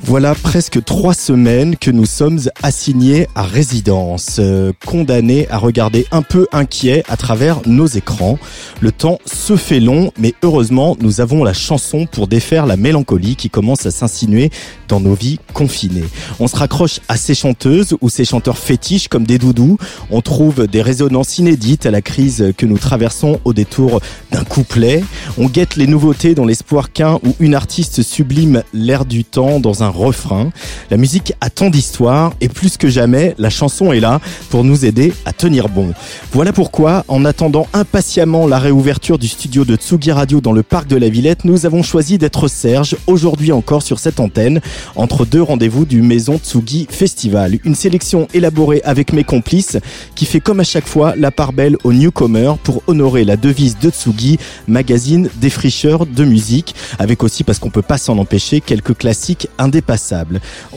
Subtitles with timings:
[0.00, 6.22] Voilà presque trois semaines que nous sommes assignés à résidence, euh, condamnés à regarder un
[6.22, 8.38] peu inquiets à travers nos écrans.
[8.80, 13.36] Le temps se fait long, mais heureusement, nous avons la chanson pour défaire la mélancolie
[13.36, 14.50] qui commence à s'insinuer
[14.88, 16.04] dans nos vies confinées.
[16.40, 19.78] On se raccroche à ces chanteuses ou ces chanteurs fétiches comme des doudous.
[20.10, 25.04] On trouve des résonances inédites à la crise que nous traversons au détour d'un couplet.
[25.38, 29.81] On guette les nouveautés dans l'espoir qu'un ou une artiste sublime l'air du temps dans
[29.82, 30.50] un refrain.
[30.90, 34.84] La musique a tant d'histoire et plus que jamais, la chanson est là pour nous
[34.84, 35.92] aider à tenir bon.
[36.32, 40.86] Voilà pourquoi, en attendant impatiemment la réouverture du studio de Tsugi Radio dans le parc
[40.86, 44.60] de la Villette, nous avons choisi d'être Serge aujourd'hui encore sur cette antenne
[44.96, 47.58] entre deux rendez-vous du Maison Tsugi Festival.
[47.64, 49.78] Une sélection élaborée avec mes complices
[50.14, 53.78] qui fait comme à chaque fois la part belle aux newcomers pour honorer la devise
[53.78, 54.38] de Tsugi,
[54.68, 59.48] magazine défricheur de musique, avec aussi parce qu'on peut pas s'en empêcher quelques classiques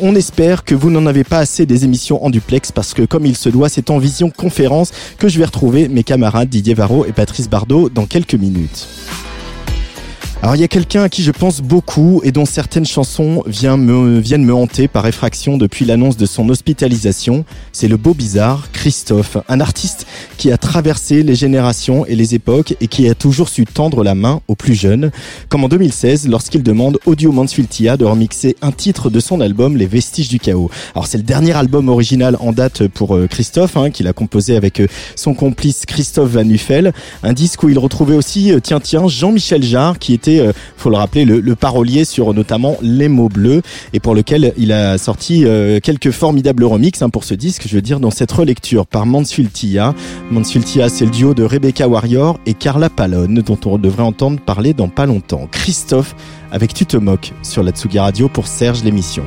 [0.02, 3.26] On espère que vous n'en avez pas assez des émissions en duplex parce que comme
[3.26, 7.06] il se doit, c'est en vision conférence que je vais retrouver mes camarades Didier Varro
[7.06, 8.88] et Patrice Bardot dans quelques minutes.
[10.46, 13.84] Alors il y a quelqu'un à qui je pense beaucoup et dont certaines chansons viennent
[13.84, 17.46] me, hanter par effraction depuis l'annonce de son hospitalisation.
[17.72, 20.06] C'est le beau bizarre Christophe, un artiste
[20.38, 24.14] qui a traversé les générations et les époques et qui a toujours su tendre la
[24.14, 25.10] main aux plus jeunes.
[25.50, 29.88] Comme en 2016 lorsqu'il demande Audio Mansfieldia de remixer un titre de son album Les
[29.88, 30.70] Vestiges du Chaos.
[30.94, 34.56] Alors c'est le dernier album original en date pour euh, Christophe hein, qu'il a composé
[34.56, 36.94] avec euh, son complice Christophe Van Nuffel.
[37.24, 40.90] Un disque où il retrouvait aussi, euh, tiens tiens, Jean-Michel Jarre qui était euh, faut
[40.90, 43.62] le rappeler, le, parolier sur notamment Les mots bleus
[43.94, 47.76] et pour lequel il a sorti euh, quelques formidables remixes hein, pour ce disque, je
[47.76, 49.94] veux dire, dans cette relecture par Mansfieldia.
[50.32, 54.74] Mansfieldia, c'est le duo de Rebecca Warrior et Carla Palone, dont on devrait entendre parler
[54.74, 55.48] dans pas longtemps.
[55.52, 56.16] Christophe,
[56.52, 59.24] avec Tu te moques sur la Tsugi Radio pour Serge l'émission.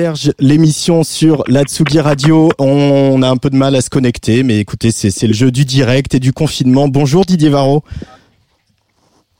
[0.00, 2.48] Serge, l'émission sur la Tsugi Radio.
[2.58, 5.66] On a un peu de mal à se connecter, mais écoutez, c'est le jeu du
[5.66, 6.88] direct et du confinement.
[6.88, 7.84] Bonjour Didier Varro.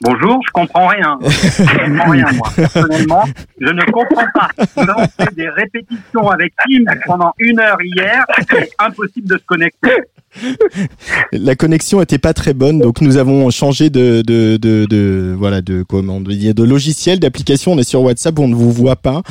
[0.02, 1.18] Bonjour, je comprends rien.
[1.22, 2.50] Je comprends rien, moi.
[2.54, 3.24] Personnellement,
[3.58, 4.50] je ne comprends pas.
[4.76, 8.26] Nous avons fait des répétitions avec Tim pendant une heure hier.
[8.50, 9.96] C'est impossible de se connecter.
[11.32, 15.82] La connexion était pas très bonne, donc nous avons changé de de de, voilà de
[15.82, 17.72] comment dit de logiciel d'application.
[17.72, 19.22] On est sur WhatsApp, on ne vous voit pas.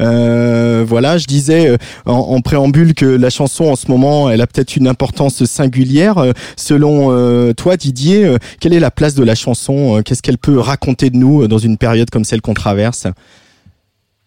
[0.00, 1.76] Euh, voilà, je disais euh,
[2.06, 6.18] en, préambule que la chanson en ce moment, elle a peut-être une importance singulière.
[6.18, 10.02] Euh, Selon toi, Didier, quelle est la place de la chanson?
[10.04, 13.06] Qu'est-ce qu'elle peut raconter de nous dans une période comme celle qu'on traverse?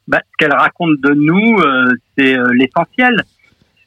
[0.08, 1.58] Bah, ce qu'elle raconte de nous,
[2.18, 3.24] c'est l'essentiel.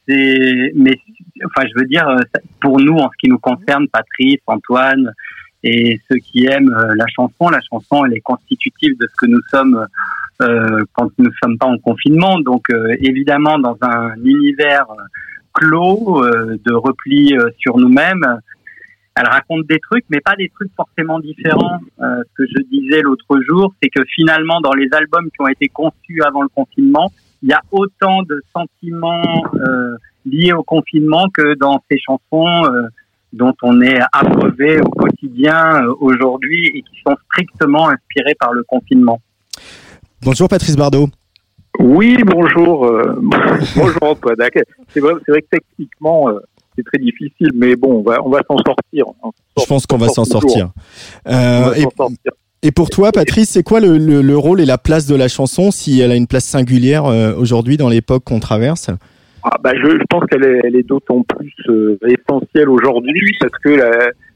[0.07, 0.99] Mais,
[1.45, 2.19] enfin, je veux dire, euh,
[2.61, 5.11] pour nous, en ce qui nous concerne, Patrice, Antoine
[5.63, 9.25] et ceux qui aiment euh, la chanson, la chanson, elle est constitutive de ce que
[9.27, 9.85] nous sommes
[10.41, 12.39] euh, quand nous ne sommes pas en confinement.
[12.39, 15.03] Donc, euh, évidemment, dans un univers euh,
[15.53, 18.39] clos, euh, de repli sur nous-mêmes,
[19.15, 21.79] elle raconte des trucs, mais pas des trucs forcément différents.
[21.99, 25.67] Ce que je disais l'autre jour, c'est que finalement, dans les albums qui ont été
[25.67, 27.11] conçus avant le confinement,
[27.43, 32.87] il y a autant de sentiments euh, liés au confinement que dans ces chansons euh,
[33.33, 38.63] dont on est abreuvé au quotidien euh, aujourd'hui et qui sont strictement inspirées par le
[38.63, 39.19] confinement.
[40.21, 41.09] Bonjour Patrice Bardot.
[41.79, 42.85] Oui, bonjour.
[42.85, 43.19] euh,
[43.75, 44.37] bonjour Antoine.
[44.93, 46.39] C'est vrai, que techniquement, euh,
[46.77, 49.05] c'est très difficile, mais bon, on va, on va s'en sortir.
[49.59, 50.71] Je pense qu'on va s'en sortir.
[51.25, 52.31] On va et, s'en sortir.
[52.63, 55.27] Et pour toi, Patrice, c'est quoi le, le, le rôle et la place de la
[55.27, 58.89] chanson si elle a une place singulière euh, aujourd'hui dans l'époque qu'on traverse?
[59.43, 63.57] Ah, bah, je, je pense qu'elle est, elle est d'autant plus euh, essentielle aujourd'hui parce
[63.63, 63.91] que la,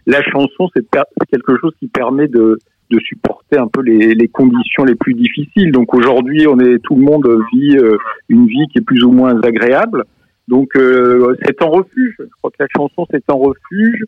[0.06, 0.85] la chanson, c'est
[1.31, 2.59] quelque chose qui permet de,
[2.91, 5.71] de supporter un peu les, les conditions les plus difficiles.
[5.71, 7.97] Donc aujourd'hui, on est tout le monde vit euh,
[8.27, 10.03] une vie qui est plus ou moins agréable.
[10.50, 12.15] Donc euh, c'est un refuge.
[12.19, 14.03] Je crois que la chanson c'est un refuge.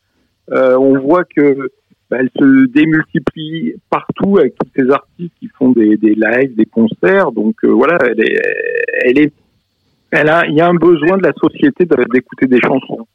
[0.52, 1.70] Euh, on voit que
[2.10, 6.66] bah, elle se démultiplie partout avec tous ces artistes qui font des, des lives, des
[6.66, 7.32] concerts.
[7.32, 8.42] Donc euh, voilà, elle est,
[9.06, 9.34] elle est
[10.12, 13.08] elle a, il y a un besoin de la société d'écouter des chansons.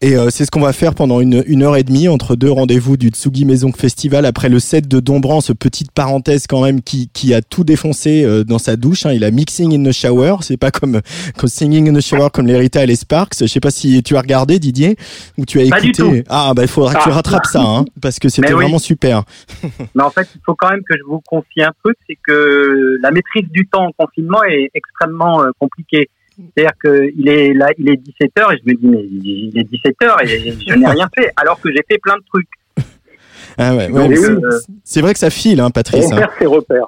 [0.00, 2.52] Et euh, c'est ce qu'on va faire pendant une, une heure et demie entre deux
[2.52, 6.82] rendez-vous du Tsugi Maison Festival après le set de Dombran, ce petite parenthèse quand même
[6.82, 9.06] qui, qui a tout défoncé euh, dans sa douche.
[9.06, 9.12] hein.
[9.12, 11.00] Il a mixing in the shower, c'est pas comme,
[11.36, 13.34] comme singing in the shower comme les Rita et les Sparks.
[13.40, 14.96] Je sais pas si tu as regardé Didier
[15.36, 16.22] ou tu as Pas du écouté.
[16.28, 17.14] Ah bah il faudra que tu Ah.
[17.14, 18.62] rattrapes ça hein, parce que c'était oui.
[18.62, 19.24] vraiment super.
[19.96, 22.98] Mais en fait, il faut quand même que je vous confie un truc, c'est que
[23.02, 26.08] la maîtrise du temps en confinement est extrêmement euh, compliquée.
[26.54, 29.64] C'est-à-dire qu'il est là, il est 17 h et je me dis mais il est
[29.64, 30.26] 17 h et
[30.66, 32.48] je n'ai rien fait, alors que j'ai fait plein de trucs.
[33.56, 36.06] Ah ouais, ouais, Donc, mais c'est- euh, c'est vrai que ça file hein, Patrice.
[36.06, 36.18] on hein.
[36.18, 36.86] perd ses repères.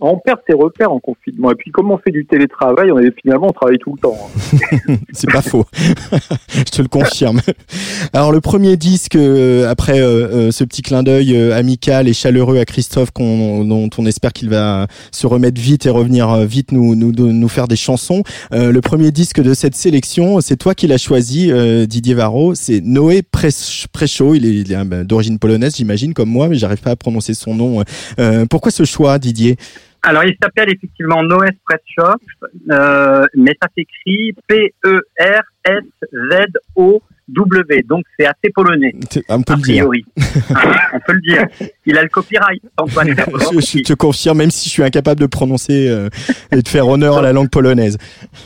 [0.00, 1.50] On perd ses repères en confinement.
[1.50, 4.16] Et puis, comme on fait du télétravail, on est, finalement, on travaille tout le temps.
[4.88, 4.94] hein.
[5.12, 5.64] C'est pas faux.
[6.54, 7.40] Je te le confirme.
[8.12, 12.58] Alors le premier disque euh, après euh, euh, ce petit clin d'œil amical et chaleureux
[12.58, 17.12] à Christophe dont on espère qu'il va se remettre vite et revenir vite nous nous
[17.12, 18.22] nous faire des chansons.
[18.52, 21.50] Le premier disque de cette sélection, c'est toi qui l'as choisi
[21.86, 26.56] Didier Varro, c'est Noé Precho, il est, il est, d'origine polonaise, j'imagine comme moi mais
[26.56, 27.82] j'arrive pas à prononcer son nom.
[28.48, 29.56] Pourquoi ce choix Didier?
[30.02, 32.20] Alors, il s'appelle effectivement Noé Spreadshop,
[32.70, 35.02] euh, mais ça s'écrit P-E-R-S-Z-O-W.
[37.86, 38.94] Donc, c'est assez polonais,
[39.28, 39.86] On peut a le dire.
[40.94, 41.46] on peut le dire.
[41.84, 45.88] Il a le copyright, Antoine je, te confirme, même si je suis incapable de prononcer
[45.90, 46.08] euh,
[46.50, 47.98] et de faire honneur à la langue polonaise.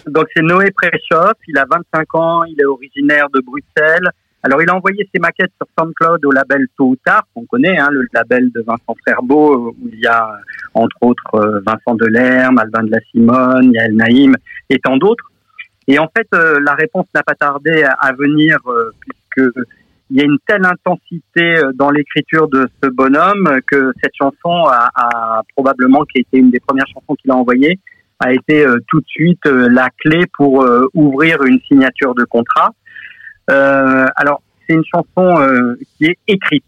[0.08, 1.38] Donc, c'est Noé Prechop.
[1.46, 2.42] Il a 25 ans.
[2.44, 4.10] Il est originaire de Bruxelles.
[4.46, 7.78] Alors, il a envoyé ses maquettes sur SoundCloud au label Tôt ou Tard, qu'on connaît,
[7.78, 10.38] hein, le label de Vincent Frerbeau, où il y a,
[10.74, 14.36] entre autres, euh, Vincent Delerme, Albin de la Simone, Yael Naïm
[14.68, 15.24] et tant d'autres.
[15.86, 19.50] Et en fait, euh, la réponse n'a pas tardé à, venir, euh, puisque
[20.10, 24.66] il y a une telle intensité euh, dans l'écriture de ce bonhomme que cette chanson
[24.66, 27.78] a, a probablement, qui a été une des premières chansons qu'il a envoyées,
[28.20, 32.70] a été tout de suite la clé pour ouvrir une signature de contrat.
[33.50, 36.64] Euh, alors, c'est une chanson euh, qui est écrite.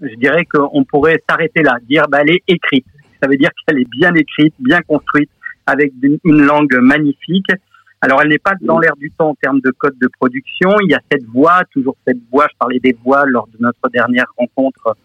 [0.00, 2.86] Je dirais qu'on pourrait s'arrêter là, dire bah, elle est écrite.
[3.22, 5.30] Ça veut dire qu'elle est bien écrite, bien construite,
[5.66, 5.92] avec
[6.24, 7.50] une langue magnifique.
[8.00, 10.70] Alors, elle n'est pas dans l'air du temps en termes de code de production.
[10.82, 12.46] Il y a cette voix, toujours cette voix.
[12.50, 14.96] Je parlais des voix lors de notre dernière rencontre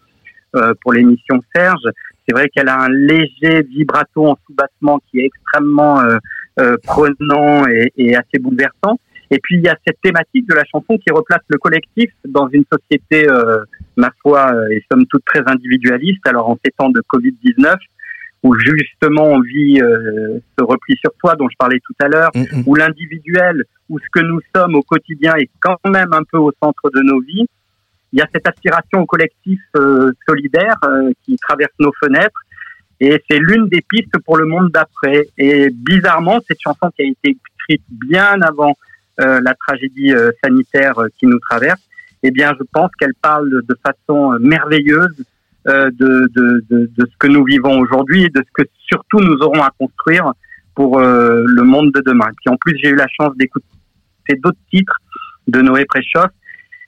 [0.54, 1.82] euh, pour l'émission Serge.
[2.26, 6.16] C'est vrai qu'elle a un léger vibrato en sous-bassement qui est extrêmement euh,
[6.58, 8.98] euh, prenant et, et assez bouleversant.
[9.30, 12.48] Et puis il y a cette thématique de la chanson qui replace le collectif dans
[12.48, 13.64] une société, euh,
[13.96, 16.26] ma foi, euh, et somme toute très individualiste.
[16.26, 17.76] Alors en ces temps de Covid-19,
[18.42, 22.30] où justement on vit euh, ce repli sur soi dont je parlais tout à l'heure,
[22.36, 22.62] Mm, mm.
[22.66, 26.52] où l'individuel, où ce que nous sommes au quotidien est quand même un peu au
[26.62, 27.46] centre de nos vies.
[28.12, 32.40] Il y a cette aspiration au collectif euh, solidaire euh, qui traverse nos fenêtres.
[33.00, 35.26] Et c'est l'une des pistes pour le monde d'après.
[35.36, 38.74] Et bizarrement, cette chanson qui a été écrite bien avant
[39.18, 41.80] la tragédie euh, sanitaire euh, qui nous traverse,
[42.22, 45.24] eh bien, je pense qu'elle parle de façon euh, merveilleuse
[45.68, 49.20] euh, de, de, de, de ce que nous vivons aujourd'hui et de ce que surtout
[49.20, 50.32] nous aurons à construire
[50.74, 52.28] pour euh, le monde de demain.
[52.36, 53.66] Puis en plus, j'ai eu la chance d'écouter
[54.42, 54.98] d'autres titres
[55.48, 56.30] de Noé Préchoff.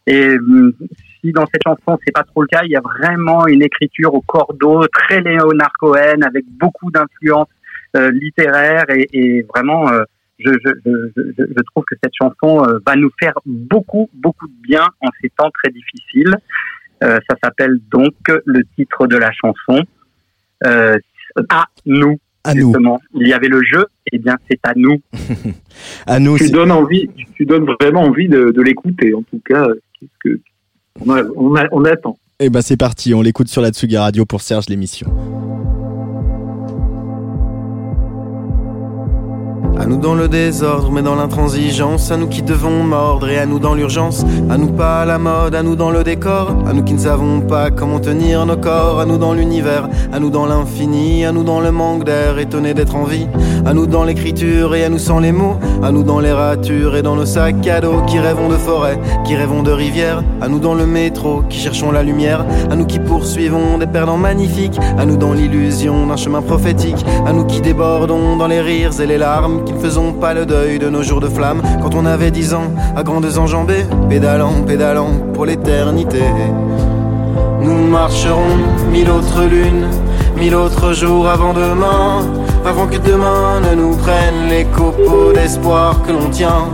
[0.06, 0.72] Et hum,
[1.20, 4.14] si dans cette chanson c'est pas trop le cas, il y a vraiment une écriture
[4.14, 7.48] au cordeau, très Léonard Cohen, avec beaucoup d'influences
[7.96, 10.04] euh, littéraires et, et vraiment, euh,
[10.38, 14.46] je, je, je, je- je trouve que cette chanson euh, va nous faire beaucoup, beaucoup
[14.48, 16.34] de bien en ces temps très difficiles.
[17.04, 18.14] Euh, ça s'appelle donc
[18.44, 19.82] le titre de la chanson.
[20.66, 20.96] Euh,
[21.50, 22.98] à nous, À nous, justement.
[23.14, 25.00] Il y avait le jeu, et bien c'est à nous.
[26.06, 26.36] à nous.
[26.38, 29.14] Tu donnes envie, tu donnes vraiment envie de, de l'écouter.
[29.14, 29.66] En tout cas,
[30.00, 30.40] qu'est-ce que
[31.06, 32.18] on, a- on, a- on attend.
[32.40, 35.08] Eh ben c'est parti, on l'écoute sur la Tsugi Radio pour Serge l'émission.
[39.88, 42.10] Nous dans le désordre, mais dans l'intransigeance.
[42.10, 44.24] À nous qui devons mordre et à nous dans l'urgence.
[44.50, 46.54] À nous pas à la mode, à nous dans le décor.
[46.68, 49.00] À nous qui ne savons pas comment tenir nos corps.
[49.00, 51.24] À nous dans l'univers, à nous dans l'infini.
[51.24, 53.26] À nous dans le manque d'air, étonné d'être en vie.
[53.64, 55.56] À nous dans l'écriture et à nous sans les mots.
[55.82, 58.02] À nous dans les ratures et dans nos sacs à dos.
[58.06, 60.22] Qui rêvons de forêt, qui rêvons de rivière.
[60.42, 62.44] À nous dans le métro, qui cherchons la lumière.
[62.70, 64.78] À nous qui poursuivons des perdants magnifiques.
[64.98, 67.04] À nous dans l'illusion d'un chemin prophétique.
[67.26, 69.64] À nous qui débordons dans les rires et les larmes.
[69.64, 71.62] Qui faisons pas le deuil de nos jours de flamme.
[71.82, 73.86] Quand on avait dix ans, à grandes enjambées.
[74.08, 76.22] Pédalant, pédalant pour l'éternité.
[77.60, 78.56] Nous marcherons
[78.92, 79.88] mille autres lunes,
[80.36, 82.26] mille autres jours avant demain,
[82.64, 86.68] avant que demain ne nous prenne les copeaux d'espoir que l'on tient.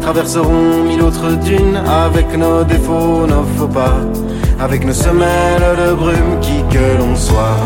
[0.00, 3.98] Traverserons mille autres dunes avec nos défauts, nos faux pas,
[4.60, 7.58] avec nos semelles de brume qui que l'on soit.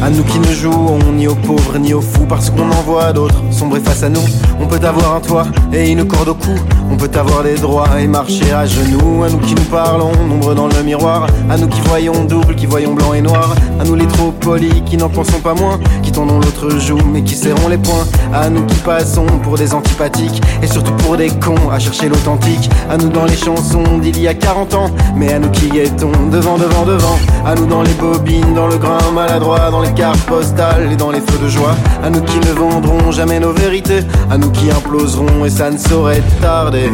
[0.00, 3.12] À nous qui ne jouons ni aux pauvres ni aux fous parce qu'on en voit
[3.12, 4.24] d'autres sombrer face à nous.
[4.60, 6.54] On peut avoir un toit et une corde au cou.
[6.90, 9.24] On peut avoir des droits et marcher à genoux.
[9.24, 11.26] À nous qui nous parlons, nombreux dans le miroir.
[11.50, 13.54] À nous qui voyons double, qui voyons blanc et noir.
[13.80, 15.80] À nous les trop polis qui n'en pensons pas moins.
[16.04, 18.06] Qui tendons l'autre joue mais qui serrons les poings.
[18.32, 22.70] À nous qui passons pour des antipathiques et surtout pour des cons à chercher l'authentique.
[22.88, 24.90] À nous dans les chansons d'il y a 40 ans.
[25.16, 27.18] Mais à nous qui guettons devant, devant, devant.
[27.44, 31.10] À nous dans les bobines, dans le grain maladroit, dans les cartes postales et dans
[31.10, 31.74] les feux de joie.
[32.02, 34.00] À nous qui ne vendrons jamais nos vérités.
[34.30, 36.90] À nous qui imploserons et ça ne saurait tarder.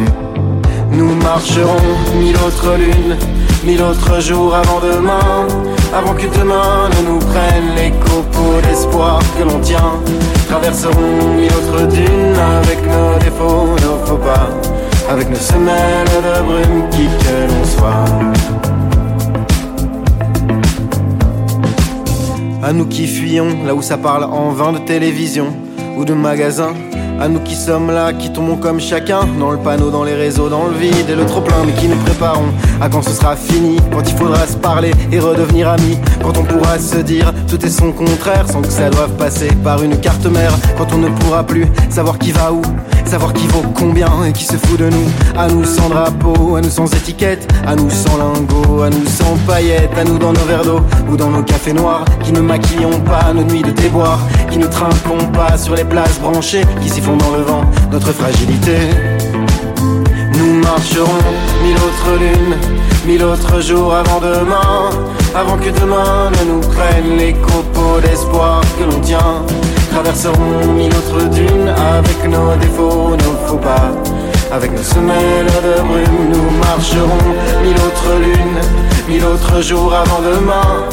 [0.91, 1.75] Nous marcherons
[2.17, 3.17] mille autres lunes,
[3.65, 5.47] mille autres jours avant demain.
[5.93, 9.99] Avant que demain ne nous prenne les copeaux d'espoir que l'on tient.
[10.49, 14.49] Traverserons mille autres dunes avec nos défauts, nos faux pas.
[15.09, 18.84] Avec nos semelles de brume qui que l'on soit.
[22.65, 25.55] À nous qui fuyons là où ça parle en vain de télévision
[25.95, 26.73] ou de magasins.
[27.21, 30.49] À nous qui sommes là, qui tombons comme chacun Dans le panneau, dans les réseaux,
[30.49, 32.47] dans le vide et le trop plein Mais qui nous préparons
[32.81, 36.43] à quand ce sera fini Quand il faudra se parler et redevenir amis Quand on
[36.43, 40.25] pourra se dire tout est son contraire Sans que ça doive passer par une carte
[40.25, 42.61] mère Quand on ne pourra plus savoir qui va où
[43.05, 45.07] Savoir qui vaut combien et qui se fout de nous.
[45.37, 49.35] À nous sans drapeau, à nous sans étiquette À nous sans lingots, à nous sans
[49.47, 52.99] paillettes À nous dans nos verres d'eau ou dans nos cafés noirs Qui ne maquillons
[53.01, 54.19] pas nos nuits de déboire
[54.49, 58.77] Qui ne trinquons pas sur les places branchées Qui font dans le vent notre fragilité.
[60.37, 61.23] Nous marcherons
[61.63, 62.57] mille autres lunes
[63.05, 64.89] Mille autres jours avant demain
[65.35, 69.43] Avant que demain ne nous prenne les copeaux d'espoir que l'on tient
[69.95, 73.93] Traverserons mille autres dunes avec nos défauts, nos faux pas
[74.51, 77.25] avec nos semelles de brume, nous marcherons
[77.63, 78.59] mille autres lunes,
[79.07, 80.83] mille autres jours avant demain,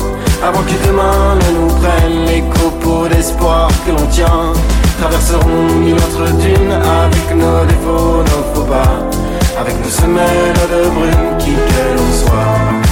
[0.41, 4.53] avant que demain ne nous prenne les copeaux d'espoir que l'on tient.
[5.01, 11.39] Traverserons mille autres dunes avec nos défauts, nos faux pas, avec nos semelles de brume
[11.41, 12.92] qui que l'on soit.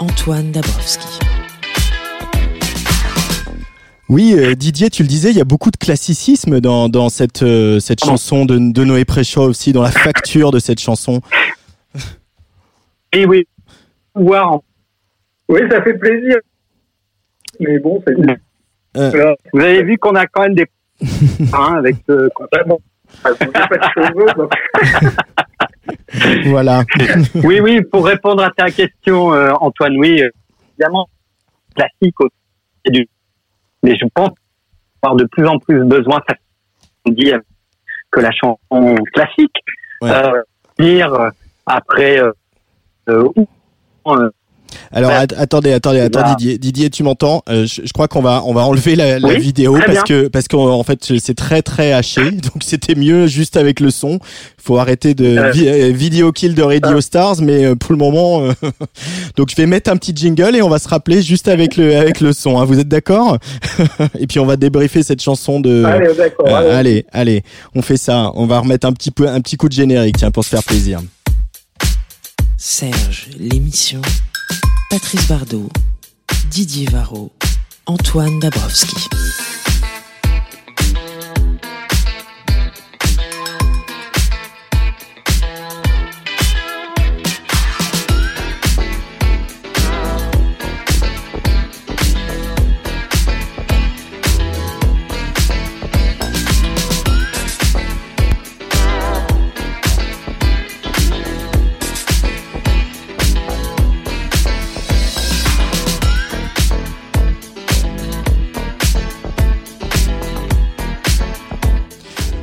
[0.00, 1.18] Antoine Dabrowski.
[4.08, 7.42] Oui, euh, Didier, tu le disais, il y a beaucoup de classicisme dans, dans cette,
[7.42, 11.20] euh, cette chanson de, de Noé Préchaud aussi, dans la facture de cette chanson.
[13.12, 13.46] Et oui,
[14.14, 14.60] voir.
[15.50, 16.38] Oui, ça fait plaisir.
[17.60, 18.14] Mais bon, c'est
[18.96, 19.10] Euh.
[19.10, 19.36] Voilà.
[19.52, 20.66] Vous avez vu qu'on a quand même des
[21.52, 22.28] hein, avec ce.
[23.24, 24.52] Ah, n'avez pas de cheveux, donc.
[26.46, 26.84] Voilà.
[27.44, 30.30] Oui, oui, pour répondre à ta question, euh, Antoine, oui, euh,
[30.78, 31.08] évidemment,
[31.74, 32.34] classique aussi.
[32.84, 33.08] c'est du-
[33.82, 34.30] Mais je pense
[35.02, 36.34] avoir de plus en plus besoin, ça
[37.06, 37.32] on dit
[38.10, 39.56] que la chanson classique,
[40.02, 40.10] Ouais.
[40.10, 40.42] euh,
[40.78, 41.30] dire
[41.66, 42.32] après, euh,
[43.08, 43.28] euh,
[44.08, 44.30] euh,
[44.92, 46.34] Alors Bah, att- attendez, attendez, attends bah.
[46.38, 47.42] Didier, Didier, tu m'entends?
[47.48, 50.02] Euh, je, je crois qu'on va on va enlever la, la Oui, vidéo parce bien.
[50.02, 54.18] que parce qu'en fait c'est très très haché, donc c'était mieux juste avec le son.
[54.62, 55.50] Faut arrêter de Euh.
[55.52, 58.52] vi- euh, vidéo kill de Radio Stars, mais pour le moment, euh,
[59.36, 61.96] donc je vais mettre un petit jingle et on va se rappeler juste avec le
[61.96, 62.58] avec le son.
[62.58, 62.64] hein.
[62.64, 63.38] Vous êtes d'accord?
[64.18, 65.84] Et puis on va débriefer cette chanson de.
[65.84, 66.06] Allez.
[66.08, 66.70] Euh, allez.
[66.70, 67.42] allez, allez,
[67.74, 68.30] on fait ça.
[68.34, 70.62] On va remettre un petit peu un petit coup de générique, tiens, pour se faire
[70.62, 71.00] plaisir.
[72.56, 74.02] Serge, l'émission.
[74.90, 75.68] Patrice Bardot,
[76.50, 77.30] Didier Varro,
[77.86, 79.08] Antoine Dabrowski.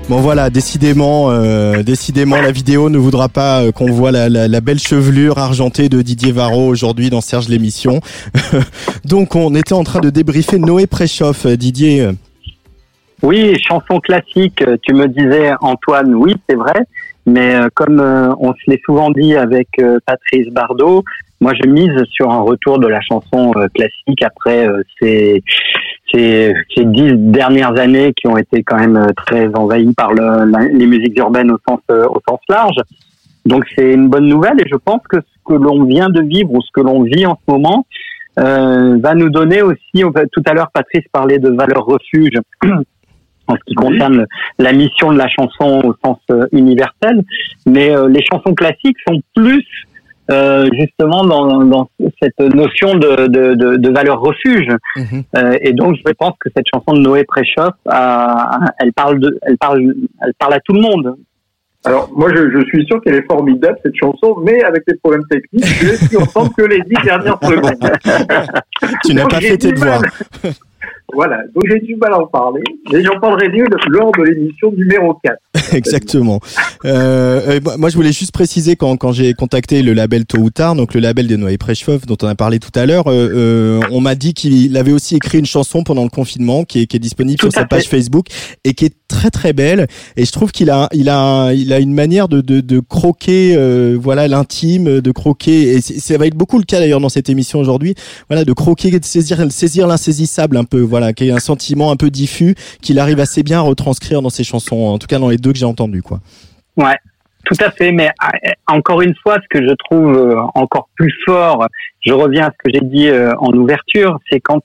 [0.10, 4.80] Bon voilà, décidément, euh, décidément, la vidéo ne voudra pas euh, qu'on voit la, belle
[4.80, 8.00] chevelure argentée de Didier Varro aujourd'hui dans Serge l'émission.
[9.04, 12.04] Donc on était en train de débriefer Noé Préchoff, euh, Didier.
[12.04, 12.14] euh,
[13.22, 16.86] Oui, chanson classique, tu me disais Antoine, oui, c'est vrai,
[17.26, 18.00] mais euh, comme
[18.40, 19.68] on se l'est souvent dit avec
[20.06, 21.04] Patrice Bardot,
[21.42, 24.70] moi je mise sur un retour de la chanson classique après
[25.02, 25.44] ces,
[26.12, 30.46] ces, ces dix dernières années qui ont été quand même euh, très envahies par le,
[30.50, 32.78] la- les musiques urbaines au sens, euh, au sens large.
[33.46, 36.52] Donc c'est une bonne nouvelle et je pense que ce que l'on vient de vivre
[36.54, 37.86] ou ce que l'on vit en ce moment
[38.40, 42.38] euh, va nous donner aussi, on va- tout à l'heure Patrice parlait de valeur refuge
[43.48, 44.26] en ce qui concerne
[44.60, 47.24] la mission de la chanson au sens euh, universel,
[47.66, 49.66] mais euh, les chansons classiques sont plus
[50.32, 51.90] euh, justement dans, dans
[52.22, 54.68] cette notion de, de, de, de valeur refuge.
[54.96, 55.24] Mhm.
[55.36, 59.38] Euh, et donc je pense que cette chanson de Noé Préchoff, a- elle parle de,
[59.44, 61.16] elle parle, elle parle à tout le monde.
[61.86, 65.24] Alors, moi, je, je suis sûr qu'elle est formidable, cette chanson, mais avec les problèmes
[65.30, 67.80] techniques, je pu entendre que les dix dernières secondes.
[69.06, 70.02] Tu n'as pas fait tes devoirs.
[71.14, 74.72] Voilà, donc j'ai du mal à en parler, mais j'en parlerai mieux lors de l'émission
[74.74, 75.38] numéro 4.
[75.74, 76.42] Exactement.
[76.84, 80.50] Euh, euh, moi- je voulais juste préciser quand, quand j'ai contacté le label Tôt ou
[80.50, 83.30] Tard, donc le label de Noé Prechov dont on a parlé tout à l'heure, euh,
[83.34, 86.88] euh, on m'a dit qu'il avait aussi écrit une chanson pendant le confinement qui est,
[86.88, 87.88] qui est disponible Tout sur sa page.
[87.88, 88.28] Facebook
[88.66, 89.88] et qui est très très belle.
[90.18, 93.56] Et je trouve qu'il a, il a, il a une manière de, de, de croquer,
[93.56, 95.76] euh, voilà, l'intime, de croquer.
[95.76, 97.96] Et ça va être beaucoup le cas d'ailleurs dans cette émission aujourd'hui.
[98.30, 100.82] Voilà, de croquer, de saisir, saisir l'insaisissable un peu.
[100.82, 104.30] Voilà, qui est un sentiment un peu diffus qu'il arrive assez bien à retranscrire dans
[104.30, 104.78] ses chansons.
[104.78, 106.20] En tout cas, dans les deux que j'ai entendues, quoi.
[106.76, 106.96] Ouais,
[107.46, 107.92] tout à fait.
[107.92, 111.68] Mais euh, encore une fois, ce que je trouve euh, encore plus fort,
[112.02, 114.64] je reviens à ce que j'ai dit euh, en ouverture, c'est quand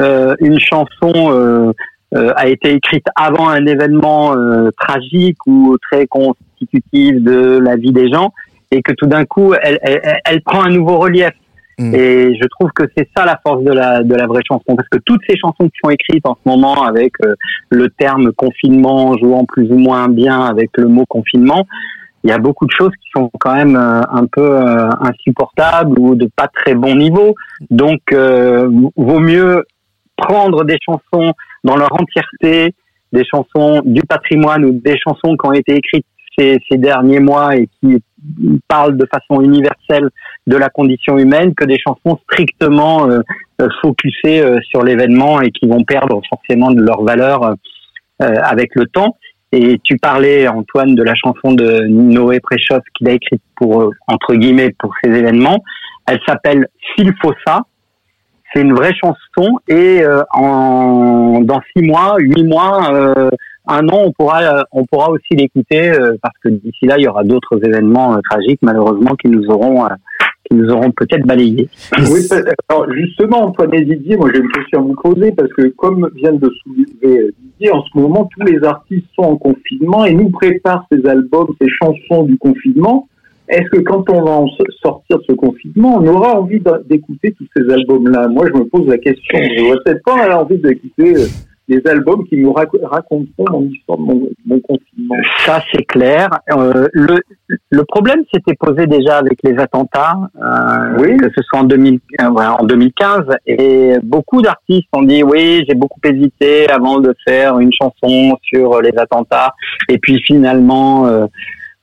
[0.00, 1.72] euh, une chanson
[2.14, 4.34] a été écrite avant un événement
[4.78, 8.34] tragique ou très constitutif de la vie des gens,
[8.70, 11.30] et que tout d'un coup, elle prend un nouveau relief.
[11.82, 11.94] Mm.
[11.94, 14.88] Et je trouve que c'est ça la force de la de la vraie chanson, parce
[14.88, 17.34] que toutes ces chansons qui sont écrites en ce moment avec euh,
[17.70, 21.66] le terme confinement jouant plus ou moins bien avec le mot confinement,
[22.22, 25.98] il y a beaucoup de choses qui sont quand même euh, un peu euh, insupportables
[25.98, 27.34] ou de pas très bon niveau.
[27.70, 29.64] Donc, vaut mieux
[30.16, 31.32] prendre des chansons
[31.64, 32.74] dans leur entièreté,
[33.12, 36.06] des chansons du patrimoine ou des chansons qui ont été écrites
[36.38, 38.02] ces, ces derniers mois et qui
[38.68, 40.08] parlent de façon universelle
[40.46, 43.20] de la condition humaine que des chansons strictement euh,
[43.60, 48.74] euh, focusées euh, sur l'événement et qui vont perdre forcément de leur valeur euh, avec
[48.74, 49.16] le temps.
[49.52, 54.34] Et tu parlais, Antoine, de la chanson de Noé Préchoff qu'il a écrite pour, entre
[54.34, 55.62] guillemets, pour ces événements.
[56.06, 57.62] Elle s'appelle S'il faut ça.
[58.52, 63.30] C'est une vraie chanson et euh, en, dans six mois, huit mois, euh,
[63.66, 67.04] un an, on pourra, euh, on pourra aussi l'écouter euh, parce que d'ici là, il
[67.04, 69.90] y aura d'autres événements euh, tragiques, malheureusement, qui nous auront, euh,
[70.44, 71.68] qui nous auront peut-être balayés.
[72.10, 72.26] Oui,
[72.68, 76.10] alors justement, Antoine et Didier, moi j'ai une question à vous poser parce que comme
[76.16, 80.30] vient de soulever Didier, en ce moment tous les artistes sont en confinement et nous
[80.30, 83.08] préparent ces albums, ces chansons du confinement.
[83.48, 84.48] Est-ce que quand on va en
[84.80, 88.28] sortir de ce confinement, on aura envie d'écouter tous ces albums-là?
[88.28, 89.38] Moi, je me pose la question.
[89.38, 91.26] Je n'aurais peut-être pas envie d'écouter euh,
[91.68, 95.14] des albums qui nous rac- raconteront mon histoire mon, mon confinement.
[95.46, 96.28] Ça, c'est clair.
[96.50, 97.20] Euh, le,
[97.70, 101.16] le problème s'était posé déjà avec les attentats, euh, Oui.
[101.16, 103.24] que ce soit en, 2000, euh, en 2015.
[103.46, 108.80] Et beaucoup d'artistes ont dit, oui, j'ai beaucoup hésité avant de faire une chanson sur
[108.80, 109.52] les attentats.
[109.88, 111.06] Et puis finalement,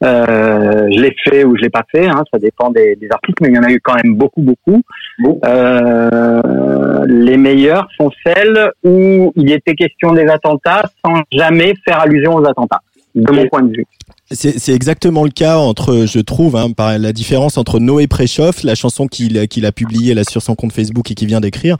[0.03, 2.07] euh, je l'ai fait ou je l'ai pas fait.
[2.07, 4.41] Hein, ça dépend des, des artistes, mais il y en a eu quand même beaucoup,
[4.41, 4.81] beaucoup.
[5.19, 5.39] Bon.
[5.45, 12.35] Euh, les meilleures sont celles où il était question des attentats sans jamais faire allusion
[12.35, 12.81] aux attentats,
[13.15, 13.85] de mon point de vue.
[14.31, 18.75] C'est exactement le cas entre, je trouve, hein, par la différence entre Noé Préchoff, la
[18.75, 21.77] chanson qu'il a publiée là sur son compte Facebook et qu'il vient d'écrire,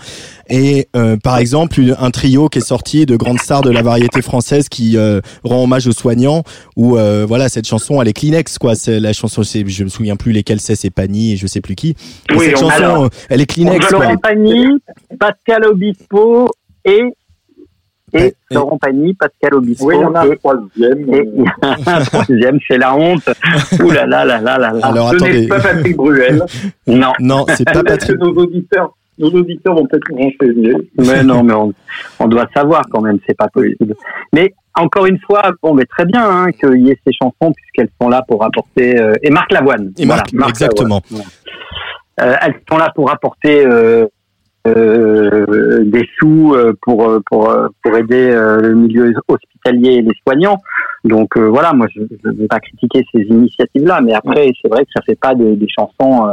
[0.49, 4.23] et euh, par exemple un trio qui est sorti de grandes stars de la variété
[4.23, 6.43] française qui euh, rend hommage aux soignants.
[6.75, 8.73] Où euh, voilà cette chanson, elle est Kleenex quoi.
[8.73, 11.75] C'est la chanson, je me souviens plus lesquelles c'est, c'est Pani et je sais plus
[11.75, 11.95] qui.
[12.31, 13.99] Oui, cette on- chanson, alors, elle est Kleenex quoi.
[13.99, 14.65] Laurent Pagny,
[15.19, 16.49] Pascal Obispo
[16.83, 17.01] et
[18.13, 19.87] et Laurent Pagny, Pascal Obispo.
[19.87, 21.13] Oui, il y en a un troisième.
[21.13, 21.47] et il y
[21.87, 23.29] a un troisième, c'est la honte.
[23.83, 24.85] Ouh là là là là là là.
[24.85, 26.43] Alors Ce n'est pas Patrick Bruel.
[26.87, 28.17] Non, non, c'est pas Patrick.
[28.17, 30.73] que nos auditeurs, nos auditeurs vont peut-être nous renseigner.
[30.97, 31.73] mais non, mais on,
[32.19, 33.95] on doit savoir quand même, c'est pas possible.
[34.33, 37.89] Mais encore une fois, bon, mais très bien hein, qu'il y ait ces chansons puisqu'elles
[38.01, 39.91] sont là pour apporter euh, et Marc Lavoine.
[39.97, 41.01] Et Marc, Voilà, exactement.
[41.11, 41.27] Lavoine.
[42.21, 44.07] Euh, elles sont là pour apporter euh,
[44.77, 47.51] euh, des sous euh, pour euh, pour
[47.84, 50.58] pour aider le milieu hospitalier et les soignants.
[51.03, 54.84] Donc euh, voilà, moi je ne vais pas critiquer ces initiatives-là, mais après c'est vrai
[54.84, 56.27] que ça fait pas des, des chansons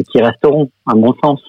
[0.00, 1.40] qui resteront, à mon sens.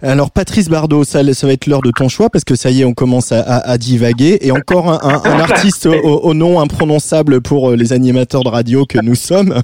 [0.00, 2.82] Alors Patrice Bardot, ça, ça va être l'heure de ton choix parce que ça y
[2.82, 4.38] est, on commence à, à- à divaguer.
[4.42, 8.48] Et encore un, un- un artiste au, au nom imprononçable pour euh, les animateurs de
[8.48, 9.54] radio que nous sommes.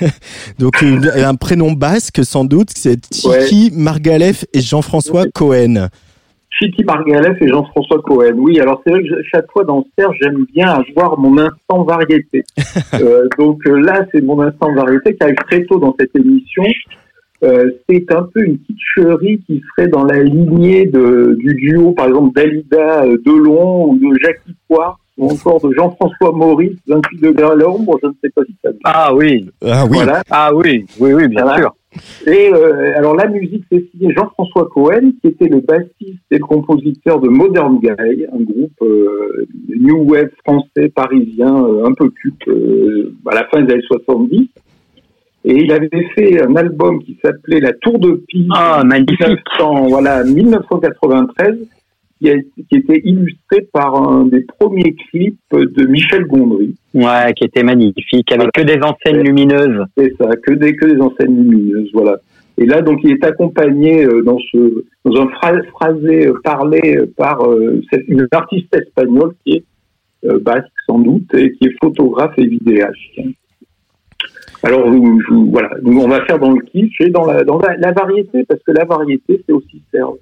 [0.58, 5.88] Donc euh, un prénom basque sans doute, c'est Tiki Margalef et Jean-François Cohen.
[6.50, 8.32] Chiki Margalef et Jean-François Cohen.
[8.36, 12.42] Oui, alors c'est vrai que chaque fois dans Serge, j'aime bien avoir mon instant variété.
[12.94, 16.64] Euh, donc euh, là, c'est mon instant variété qui arrive très tôt dans cette émission.
[17.44, 21.92] Euh, c'est un peu une petite chérie qui serait dans la lignée de, du duo,
[21.92, 27.20] par exemple, d'Alida euh, Delon ou de Jackie Poire ou encore de Jean-François Maurice, 28
[27.20, 28.78] degrés à l'ombre, je ne sais pas si ça dit.
[28.84, 30.22] Ah oui, Ah oui, Voilà.
[30.30, 31.58] ah oui, oui, oui, bien Voilà.
[31.58, 31.74] sûr.
[32.26, 36.44] Et euh, alors la musique, c'est signé Jean-François Cohen, qui était le bassiste et le
[36.44, 39.46] compositeur de Modern Guy, un groupe euh,
[39.76, 44.48] new wave français parisien euh, un peu culte euh, à la fin des années 70.
[45.50, 49.18] Et il avait fait un album qui s'appelait La Tour de Pise Ah, magnifique.
[49.20, 51.56] 1900, voilà, 1993,
[52.20, 56.74] qui, a, qui était illustré par un des premiers clips de Michel Gondry.
[56.92, 59.84] Ouais, qui était magnifique, avec que des enseignes lumineuses.
[59.96, 62.18] C'est ça, que des, que des enseignes lumineuses, voilà.
[62.58, 66.96] Et là, donc, il est accompagné euh, dans ce, dans un phra- phrasé euh, parlé
[66.98, 67.38] euh, par
[68.08, 69.64] une artiste espagnole qui est
[70.42, 72.98] basque sans doute et qui est photographe et vidéaste.
[74.62, 77.92] Alors, je- je- voilà, on va faire dans le kitsch et dans la, dans la,
[77.92, 80.18] variété, parce que la variété, c'est aussi Serge.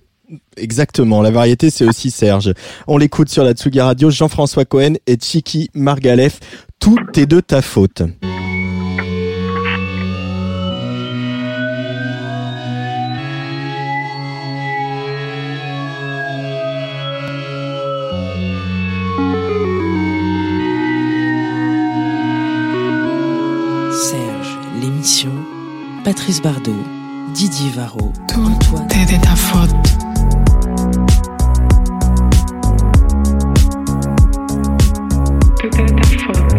[0.57, 1.23] exactement.
[1.23, 2.53] La variété, c'est aussi Serge.
[2.87, 6.41] On l'écoute sur la Tsugi Radio, Jean-François Cohen et Tiki Margalef.
[6.81, 8.03] Tout est de ta faute.
[26.07, 26.73] Patrice Bardot,
[27.35, 28.87] Didier Varro, Tout Antoine.
[28.87, 29.71] ta faute.
[35.59, 35.85] Tout ta
[36.17, 36.55] faute.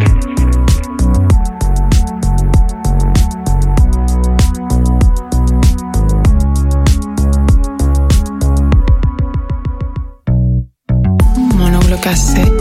[11.55, 12.57] Mon ongle cassé.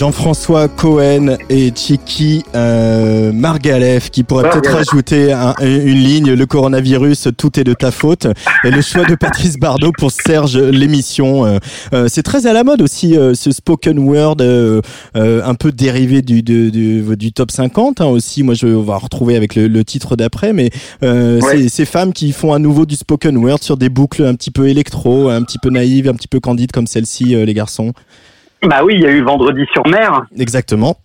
[0.00, 6.32] Jean-François Cohen et Chiki euh, Margalef qui pourraient peut-être rajouter un- une ligne.
[6.34, 8.26] Le coronavirus tout est de ta faute.
[8.64, 11.58] Et le choix de Patrice Bardot pour Serge l'émission euh,
[11.94, 14.82] euh, c'est très à la mode aussi euh, ce spoken word euh,
[15.16, 18.42] euh, un peu dérivé du, du, du, du top 50 hein, aussi.
[18.42, 20.68] Moi je on va retrouver avec le, le titre d'après mais
[21.04, 21.62] euh, Ouais.
[21.62, 24.50] c'est ces femmes qui font à nouveau du spoken word sur des boucles un petit
[24.50, 27.92] peu électro un petit peu naïves un petit peu candides comme celle-ci euh, les garçons
[28.62, 30.26] Bah oui, il y a eu Vendredi sur mer.
[30.38, 30.96] Exactement.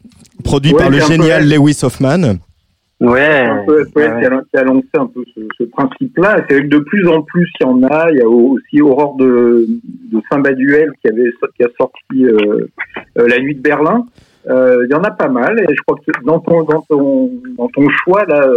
[0.44, 1.50] Produit Ouais, par le c'est peu génial.
[1.50, 2.38] Lewis Hoffman.
[3.00, 3.46] Ouais.
[3.46, 4.20] un peu SOS ouais.
[4.20, 6.46] qui, a, lancé un peu ce, ce principe-là.
[6.48, 8.12] C'est vrai que de plus en plus, il y en a.
[8.12, 9.66] Il y a aussi Aurore de,
[10.12, 12.68] de Saint-Baduel qui, avait, qui a sorti euh,
[13.18, 14.06] euh, La Nuit de Berlin.
[14.50, 15.60] Euh, il y en a pas mal.
[15.60, 18.48] Et je crois que dans ton, dans ton, dans ton choix, là,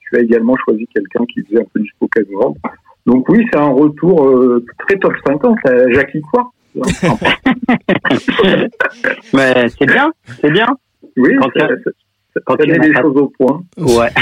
[0.00, 2.54] tu as également choisi quelqu'un qui faisait un peu du spoken word.
[3.06, 5.56] Donc oui, c'est un retour euh, très top 50.
[5.64, 6.50] là, Jackie Quartz.
[9.32, 10.66] Mais c'est bien, c'est bien.
[11.16, 11.68] Oui, Quand ça,
[12.46, 13.62] quand a les choses au point.
[13.76, 14.08] Ouais.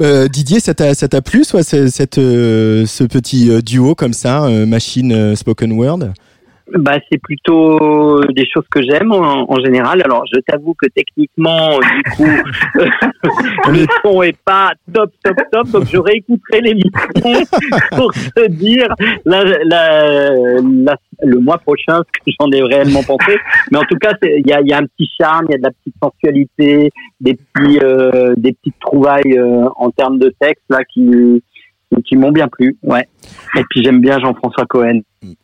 [0.00, 3.94] Euh, Didier, ça t'a ça t'a plu, soit ce- cette, euh, ce petit euh, duo
[3.94, 6.00] comme ça, euh, machine euh, spoken word?
[6.74, 10.02] Bah, c'est plutôt des choses que j'aime en, en général.
[10.04, 12.26] Alors, je t'avoue que techniquement, du coup,
[13.72, 15.68] le son est pas top, top, top.
[15.70, 17.46] Donc, je réécouterai l'émission
[17.96, 18.88] pour te dire
[19.24, 23.38] la, la, la- le mois prochain ce que j'en ai réellement pensé.
[23.72, 25.54] Mais en tout cas, il y a, il y a un petit charme, il y
[25.54, 30.32] a de la petite sensualité, des petits, euh, des petites trouvailles euh, en termes de
[30.40, 31.42] texte là qui
[32.06, 32.76] qui m'ont bien plu.
[32.82, 33.06] Ouais.
[33.56, 35.00] Et puis j'aime bien Jean-François Cohen.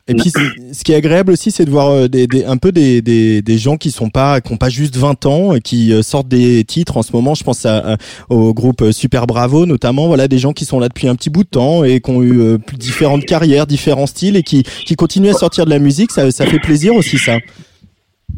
[0.06, 0.30] Et puis,
[0.72, 3.42] ce qui est agréable aussi, c'est de voir euh, des, des- un peu des, des,
[3.42, 6.28] des gens qui sont pas, qui ont pas juste 20 ans, et qui euh, sortent
[6.28, 7.34] des titres en ce moment.
[7.34, 7.96] Je pense à, à-
[8.30, 10.06] au groupe euh, Super Bravo, notamment.
[10.06, 12.22] Voilà, des gens qui sont là depuis un petit bout de temps et qui ont
[12.22, 16.12] eu euh, différentes carrières, différents styles, et qui, qui continuent à sortir de la musique.
[16.12, 17.38] Ça, ça fait plaisir aussi, ça.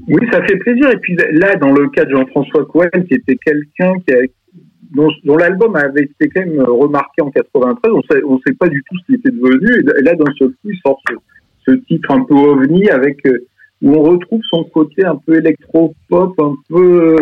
[0.09, 0.89] Oui, ça fait plaisir.
[0.91, 4.19] Et puis là, dans le cas de Jean-François Cohen, c'était quelqu'un qui a,
[4.97, 7.93] dont, dont l'album avait été quand même remarqué en 93.
[7.93, 9.85] On sait, on sait pas du tout ce qu'il était devenu.
[9.99, 11.15] Et là, d'un seul coup, il sort ce,
[11.67, 13.47] ce titre un peu ovni avec euh,
[13.83, 17.17] où on retrouve son côté un peu électro-pop, un peu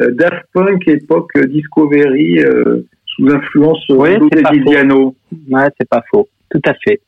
[0.00, 5.14] euh, Daft Punk, époque euh, Discovery, euh, sous influence euh, Oui, pas Tiziano.
[5.50, 6.28] Ouais, c'est pas faux.
[6.50, 7.00] Tout à fait.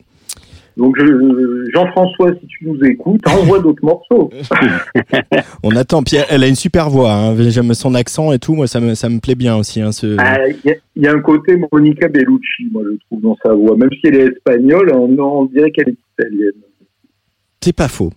[0.77, 4.31] Donc, je- Jean-François, si tu nous écoutes, envoie d'autres morceaux.
[5.63, 6.03] On attend.
[6.03, 7.13] Puis elle, a une super voix.
[7.13, 7.35] Hein.
[7.49, 8.55] J'aime son accent et tout.
[8.55, 9.81] Moi, ça me, ça me plaît bien aussi.
[9.81, 10.17] Hein, ce...
[10.19, 13.37] Ah, Il y, a- il y a un côté Monica Bellucci, moi, je trouve, dans
[13.45, 13.77] sa voix.
[13.77, 16.53] Même si elle est espagnole, on, on dirait qu'elle est italienne.
[17.63, 18.13] C'est pas faux.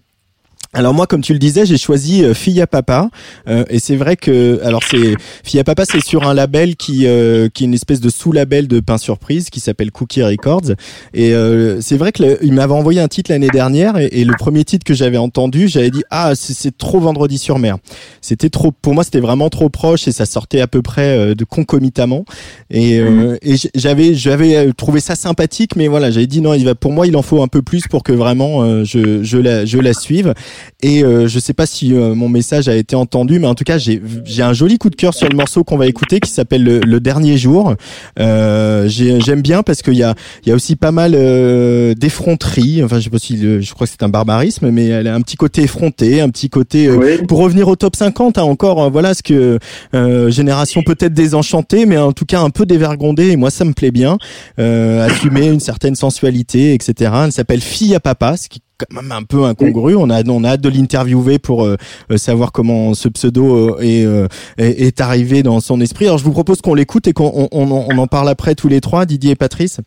[0.72, 3.10] Alors moi, comme tu le disais, j'ai choisi euh, Fille à Papa,
[3.48, 7.08] euh, et c'est vrai que, alors c'est Fille à Papa, c'est sur un label qui
[7.08, 10.74] euh, qui est une espèce de sous-label de pain surprise qui s'appelle Cookie Records,
[11.16, 14.24] et euh, c'est vrai que le- il m'avait envoyé un titre l'année dernière, et, et
[14.24, 17.78] le premier titre que j'avais entendu, j'avais dit ah c'est- trop Vendredi sur mer.
[18.22, 21.34] C'était trop, pour moi c'était vraiment trop proche et ça sortait à peu près euh,
[21.34, 22.26] de concomitamment,
[22.70, 26.64] et, euh, et j- j'avais j'avais trouvé ça sympathique, mais voilà j'avais dit non il
[26.66, 29.38] va pour moi il en faut un peu plus pour que vraiment euh, je je
[29.40, 30.36] la je la suive.
[30.82, 33.64] Et euh, je sais pas si euh, mon message a été entendu, mais en tout
[33.64, 34.02] cas j'ai
[34.42, 37.00] un joli coup de cœur sur le morceau qu'on va écouter qui s'appelle le, Le
[37.00, 37.76] dernier jour.
[38.20, 42.84] Euh, j'ai- J'aime bien parce qu'il y a y a aussi pas mal euh, d'effronterie.
[42.84, 45.16] Enfin je sais pas si le- je crois que c'est un barbarisme, mais elle a
[45.16, 47.26] un petit côté effronté, un petit côté euh, Oui.
[47.28, 49.60] pour revenir au top 50 hein, encore euh, voilà ce que
[49.94, 53.30] euh, génération peut-être désenchantée, mais en tout cas un peu dévergondée.
[53.30, 54.18] Et moi ça me plaît bien.
[54.60, 57.12] Euh, assumer une certaine sensualité, etc.
[57.26, 58.62] Elle s'appelle Fille à papa, ce qui
[58.92, 59.96] même un peu incongru.
[59.96, 61.78] On a on a hâte de l'interviewer pour euh,
[62.12, 66.06] euh, savoir comment ce pseudo euh, est, arrivé dans son esprit.
[66.06, 68.68] Alors je vous propose qu'on l'écoute et qu'on on, on, on en parle après tous
[68.68, 69.80] les trois, Didier et Patrice.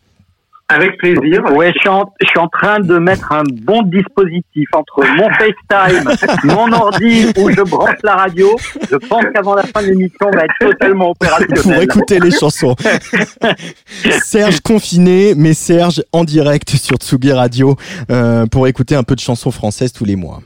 [0.73, 1.43] Avec plaisir.
[1.55, 5.29] Ouais, je suis, en, je suis en train de mettre un bon dispositif entre mon
[5.33, 6.09] FaceTime,
[6.45, 8.55] mon ordi où je branche la radio.
[8.89, 11.83] Je pense qu'avant la fin de l'émission, on va être totalement pour opérationnel.
[11.83, 12.75] écouter les chansons.
[14.23, 17.75] Serge confiné, mais Serge en direct sur Tsugi Radio
[18.09, 20.39] euh, pour écouter un peu de chansons françaises tous les mois.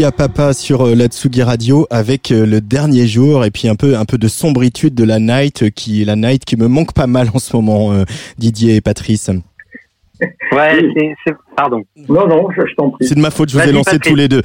[0.00, 3.74] Fia Papa sur euh, la Tsugi Radio avec euh, le dernier jour et puis un
[3.76, 6.94] peu un peu de sombritude de la night euh, qui la night qui me manque
[6.94, 7.92] pas mal en ce moment
[8.38, 9.30] Didier et Patrice.
[10.52, 10.80] Ouais,
[11.26, 11.82] c'est pardon.
[12.08, 13.06] Non non, je, t'en prie.
[13.06, 14.40] C'est de ma faute, je vous ai lancé tous les deux.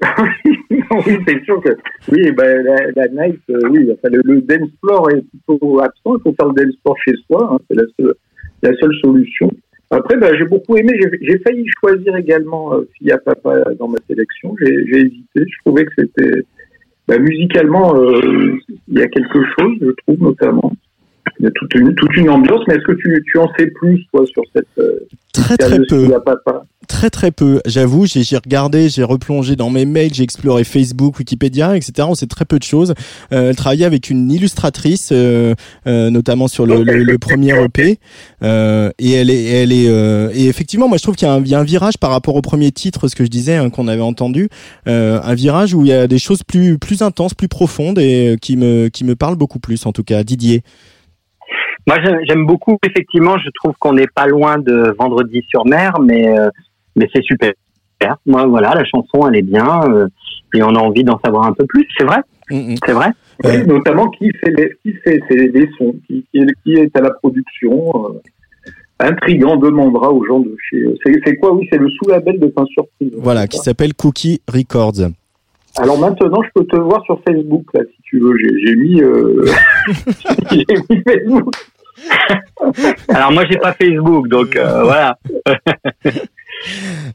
[0.00, 1.76] oui, c'est sûr que
[2.10, 2.64] oui, ben,
[2.96, 6.16] la, night, oui, enfin, le, dance floor est plutôt absent.
[6.16, 8.14] Il faut faire le dance floor chez soi, hein, c'est la seule,
[8.62, 9.50] la seule solution.
[9.90, 10.92] Après, bah, j'ai beaucoup aimé.
[11.22, 14.54] J'ai failli choisir également euh, Fia Papa dans ma sélection.
[14.60, 15.24] J'ai hésité.
[15.36, 16.44] Je trouvais que c'était
[17.06, 18.52] bah, musicalement, euh,
[18.88, 20.72] il y a quelque chose, je trouve notamment.
[21.40, 22.62] Il y a toute une, toute une ambiance.
[22.68, 24.98] Mais est-ce que tu, tu en sais plus toi sur cette euh,
[25.32, 26.08] très très peu.
[26.24, 26.64] Papa?
[26.88, 27.60] Très très peu.
[27.66, 32.08] J'avoue, j'ai regardé, j'ai replongé dans mes mails, j'ai exploré Facebook, Wikipédia, etc.
[32.08, 32.94] On sait très peu de choses.
[33.32, 35.54] Euh, elle travaillait avec une illustratrice, euh,
[35.86, 37.98] euh, notamment sur le, le, premier EP,
[38.42, 41.54] euh, et elle est, elle est, euh, et effectivement, moi je trouve qu'il y, y,
[41.54, 44.02] a un virage par rapport au premier titre, ce que je disais, hein, qu'on avait
[44.02, 44.48] entendu,
[44.88, 48.36] euh, un virage où il y a des choses plus, plus intenses, plus profondes et
[48.40, 50.24] qui me, qui me parlent beaucoup plus, en tout cas.
[50.24, 50.62] Didier.
[51.86, 51.96] Moi,
[52.28, 52.76] j'aime beaucoup.
[52.84, 56.26] Effectivement, je trouve qu'on n'est pas loin de Vendredi sur mer, mais
[56.98, 57.52] mais c'est super.
[58.26, 60.08] Moi, voilà, la chanson, elle est bien, euh,
[60.54, 61.86] et on a envie d'en savoir un peu plus.
[61.98, 62.18] C'est vrai,
[62.50, 62.76] mm, mm.
[62.84, 63.12] c'est vrai.
[63.66, 68.06] notamment qui fait les, qui fait les sons, qui, qui, est à la production.
[68.06, 68.20] Euh,
[69.00, 70.84] intrigant demandera aux gens de chez.
[71.24, 71.52] C'est quoi?
[71.54, 73.12] Oui, c'est le sous-label de Pain Surprise.
[73.16, 75.10] Voilà, qui s'appelle Cookie Records.
[75.76, 78.34] Alors maintenant, je peux te voir sur Facebook là, si tu veux.
[78.36, 79.44] J'ai mis, euh...
[80.50, 81.54] j'ai mis Facebook.
[83.08, 85.18] Alors moi, j'ai pas Facebook, donc euh, voilà.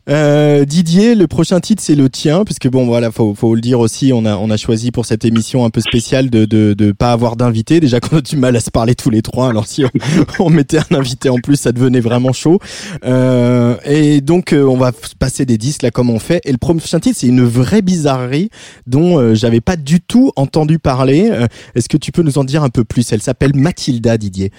[0.10, 3.80] Euh, Didier, le prochain titre c'est le tien, puisque bon voilà, faut, faut le dire
[3.80, 6.92] aussi, on a on a choisi pour cette émission un peu spéciale de de, de
[6.92, 7.80] pas avoir d'invité.
[7.80, 9.84] Déjà qu'on a du mal à se parler tous les trois, alors si
[10.40, 12.60] on, mettait un invité en plus, ça devenait vraiment chaud.
[13.06, 16.42] Euh, et donc euh, on va passer des disques là comme on fait.
[16.46, 18.50] Et le prochain titre c'est une vraie bizarrerie
[18.88, 21.30] dont euh, j'avais pas du tout entendu parler.
[21.32, 23.12] Euh, est-ce que tu peux nous en dire un peu plus?
[23.12, 24.52] Elle s'appelle Mathilda, Didier.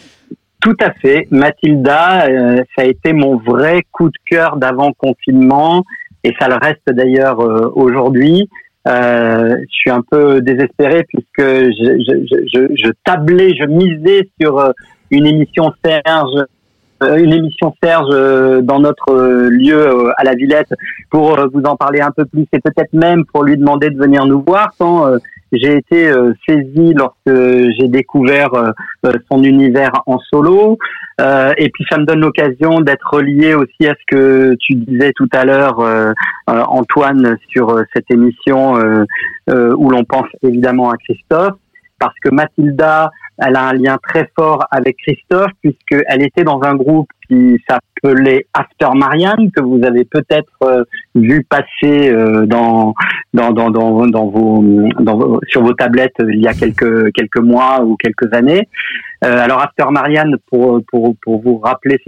[0.65, 1.29] Tout à fait.
[1.31, 5.85] Mathilda, euh, ça a été mon vrai coup de cœur d'avant confinement
[6.25, 8.49] et ça le reste d'ailleurs euh, aujourd'hui.
[8.89, 14.59] Euh, je suis un peu désespéré puisque je, je, je, je, tablais, je misais sur
[14.59, 14.73] euh,
[15.11, 16.47] une émission Serge,
[17.03, 19.13] une émission Serge dans notre
[19.51, 20.73] lieu à la Villette
[21.11, 24.25] pour vous en parler un peu plus et peut-être même pour lui demander de venir
[24.25, 25.13] nous voir sans
[25.61, 28.71] j'ai été euh, saisi lorsque j'ai découvert euh,
[29.07, 30.79] euh, son univers en solo.
[31.19, 35.29] et puis ça me donne l'occasion d'être relié aussi à ce que tu disais tout
[35.33, 35.79] à l'heure,
[36.49, 38.75] Antoine, sur cette émission
[39.49, 41.55] où l'on pense évidemment à Christophe,
[42.01, 46.75] parce que Mathilda, elle a un lien très fort avec Christophe puisqu'elle était dans un
[46.75, 47.59] groupe qui
[48.05, 48.89] s'appelait After
[49.55, 50.85] que vous avez peut-être euh,
[51.15, 52.95] vu passer euh, dans,
[53.33, 54.63] dans, dans, dans, dans, vos,
[55.01, 58.69] dans sur vos tablettes il y a quelques quelques mois ou quelques années.
[59.25, 61.99] Euh, alors After Marianne, pour pour pour vous rappeler,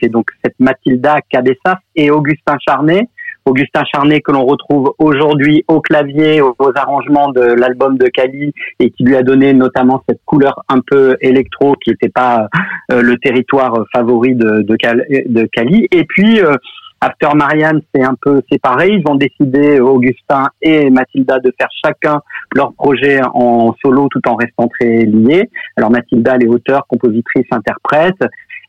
[0.00, 3.08] c'est donc cette Mathilda Cabessas et Augustin Charnet
[3.46, 8.90] Augustin Charnet que l'on retrouve aujourd'hui au clavier, aux, arrangements de l'album de Cali et
[8.90, 12.48] qui lui a donné notamment cette couleur un peu électro qui n'était pas
[12.92, 15.86] euh, le territoire favori de, de, Cali.
[15.92, 16.56] Et puis euh,
[17.00, 18.88] After Marianne, c'est un peu séparé.
[18.88, 22.20] Ils ont décidé, Augustin et Mathilda, de faire chacun
[22.54, 25.48] leur projet en solo tout en restant très liés.
[25.76, 28.18] Alors Mathilda, elle est auteure, compositrice, interprète.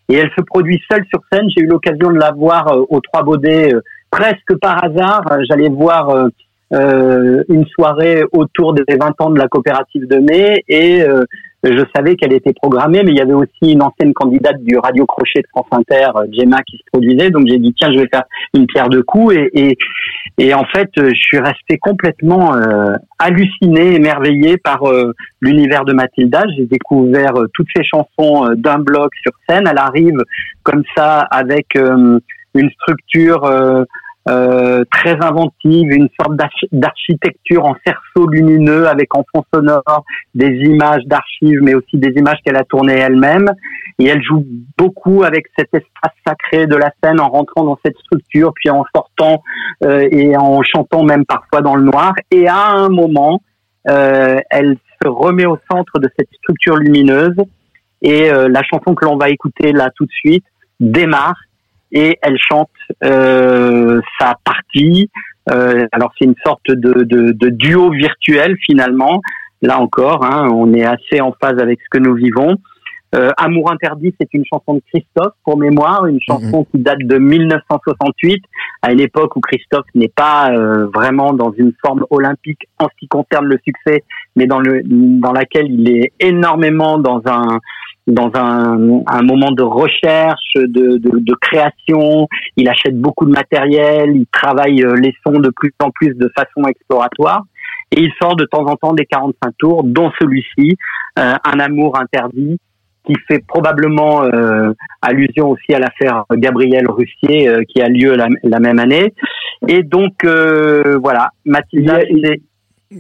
[0.09, 1.49] Et elle se produit seule sur scène.
[1.55, 3.73] J'ai eu l'occasion de la voir euh, aux Trois Baudets
[4.10, 6.28] presque par hasard, euh, j'allais voir euh,
[6.74, 11.03] euh, une soirée autour des 20 ans de la coopérative de mai et
[11.64, 15.05] je savais qu'elle était programmée, mais il y avait aussi une ancienne candidate du Radio
[15.05, 17.30] Crochet de France Inter, Gemma, qui se produisait.
[17.30, 19.78] Donc j'ai dit tiens, je vais faire une pierre de coups et et,
[20.38, 22.53] et en fait, je suis resté complètement
[23.18, 24.84] halluciné, émerveillé par
[25.41, 26.43] l'univers de Mathilda.
[26.55, 29.68] J'ai découvert toutes ces chansons d'un bloc sur scène.
[29.70, 30.20] Elle arrive
[30.64, 31.76] comme ça avec
[32.55, 33.83] une structure euh,
[34.29, 36.35] euh, très inventive, une sorte
[36.71, 40.03] d'architecture en cerceau lumineux avec en fond sonore
[40.35, 43.49] des images d'archives, mais aussi des images qu'elle a tournées elle-même.
[43.99, 44.45] Et elle joue
[44.77, 48.83] beaucoup avec cet espace sacré de la scène en rentrant dans cette structure, puis en
[48.93, 49.41] sortant
[49.85, 52.13] euh, et en chantant même parfois dans le noir.
[52.29, 53.41] Et à un moment,
[53.89, 57.37] euh, elle se remet au centre de cette structure lumineuse.
[58.01, 60.43] Et euh, la chanson que l'on va écouter là tout de suite
[60.79, 61.37] démarre
[61.91, 62.69] et elle chante
[63.03, 65.09] euh, sa partie.
[65.49, 69.21] Euh, alors c'est une sorte de, de, duo virtuel finalement.
[69.61, 72.57] Là encore, hein, on est assez en phase avec ce que nous vivons.
[73.16, 77.18] Euh, Amour interdit, c'est une chanson de Christophe pour mémoire, une chanson qui date de
[77.18, 78.43] 1968,
[78.82, 82.95] à une époque où Christophe n'est pas euh, vraiment dans une forme olympique en ce
[82.99, 84.03] qui concerne le succès,
[84.36, 87.60] mais dans le dans laquelle il est énormément dans un
[88.08, 92.28] dans un, un moment de recherche, de, de, de création.
[92.55, 96.32] Il achète beaucoup de matériel, il travaille euh, les sons de plus en plus de
[96.36, 97.43] façon exploratoire.
[97.91, 100.78] Et il sort de temps en temps des 45 tours, dont celui-ci,
[101.20, 102.60] euh, Un amour interdit,
[103.08, 108.28] qui fait probablement euh, allusion aussi à l'affaire Gabriel Russier euh, qui a lieu la,
[108.43, 109.14] la, même année.
[109.68, 112.41] Et donc euh, voilà, Mathilda, c'est...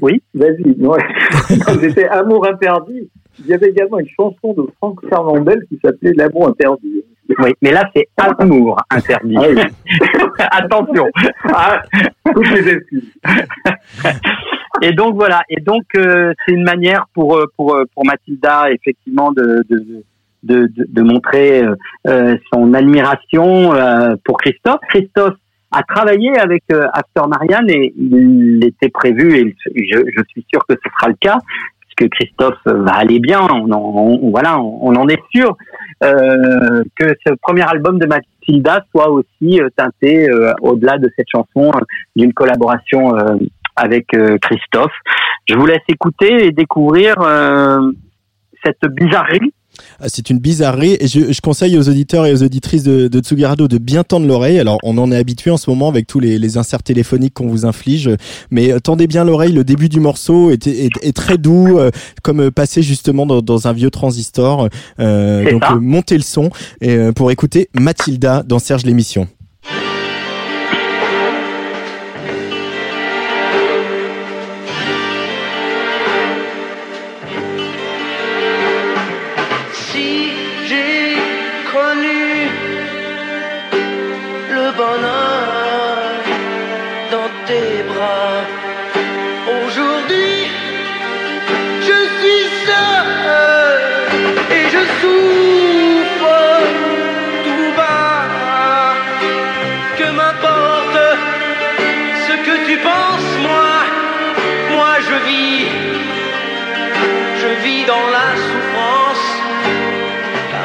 [0.01, 0.75] Oui, vas-y.
[0.79, 0.99] Ouais.
[1.81, 3.09] C'était Amour interdit.
[3.39, 7.03] Il y avait également une chanson de Franck Fernandel qui s'appelait L'amour interdit.
[7.39, 9.35] Oui, mais là c'est amour interdit.
[9.37, 9.61] Ah oui.
[10.51, 11.07] Attention.
[11.53, 11.81] Ah,
[12.33, 13.13] toutes les excuses.
[14.81, 15.41] Et donc voilà.
[15.49, 20.03] Et donc euh, c'est une manière pour pour pour Mathilda effectivement de de
[20.43, 21.63] de, de, montrer
[22.07, 24.79] euh, son admiration euh, pour Christophe.
[24.89, 25.35] Christophe
[25.71, 30.65] a travaillé avec euh, After Marianne et il était prévu et je, je suis sûr
[30.67, 31.39] que ce sera le cas
[31.97, 35.57] que Christophe va aller bien, on, en, on voilà, on, en est sûr
[36.03, 41.27] euh, que ce premier album de Mathilda soit aussi euh, teinté euh, au-delà de cette
[41.29, 41.81] chanson euh,
[42.15, 43.15] d'une collaboration
[43.77, 44.07] avec
[44.41, 44.91] Christophe.
[45.47, 47.15] Je vous laisse écouter et découvrir
[48.63, 49.53] cette bizarrerie
[49.99, 53.19] ah, c'est une bizarrerie et je, je, conseille aux auditeurs et aux auditrices de, de
[53.19, 54.59] Tsugarado de bien tendre l'oreille.
[54.59, 57.47] Alors on en est habitué en ce moment avec tous les, les inserts téléphoniques qu'on
[57.47, 58.09] vous inflige,
[58.51, 59.51] mais euh, tendez bien l'oreille.
[59.51, 61.91] Le début du morceau est, est, est très doux, euh,
[62.23, 64.69] comme euh, passer justement dans, dans, un vieux transistor.
[64.99, 66.49] Euh, donc montez le son
[66.81, 69.27] et, pour écouter Mathilda dans Serge l'émission.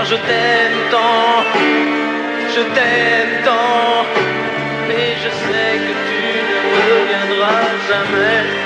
[0.05, 1.44] Je t'aime tant,
[2.55, 4.05] je t'aime tant,
[4.88, 8.61] mais je sais que tu ne reviendras jamais.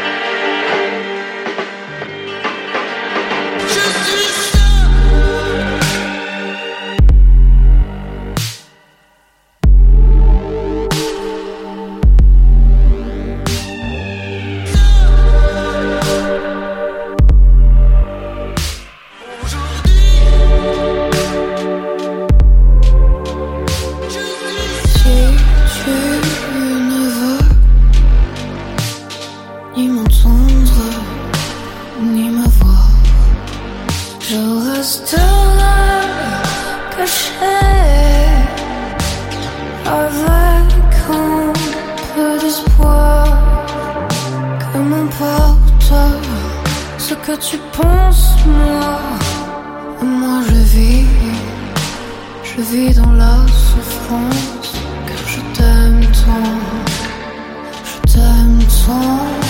[36.96, 37.32] Cacher
[39.84, 41.52] avec un
[42.14, 43.26] peu d'espoir
[44.58, 45.92] que mon porte
[46.98, 49.00] Ce que tu penses moi
[50.02, 51.06] Moi je vis.
[52.42, 54.72] Je vis dans la souffrance
[55.06, 56.56] Car je t'aime tant.
[57.84, 59.45] Je t'aime tant.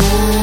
[0.00, 0.37] Oh.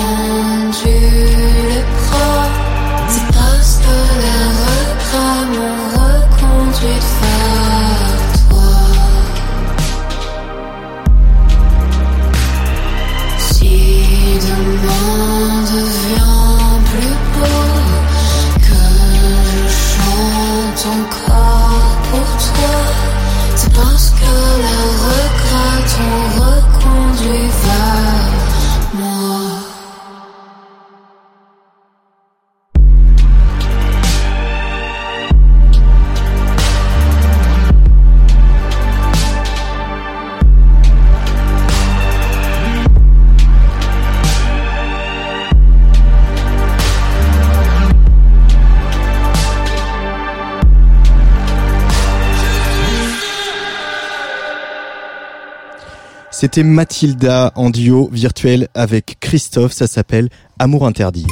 [56.46, 60.30] C'était Mathilda en duo virtuel avec Christophe, ça s'appelle
[60.60, 61.26] Amour interdit.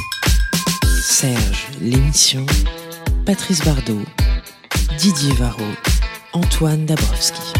[1.00, 2.44] Serge, l'émission,
[3.24, 4.00] Patrice Bardot,
[4.98, 5.62] Didier Varro,
[6.32, 7.52] Antoine Dabrowski.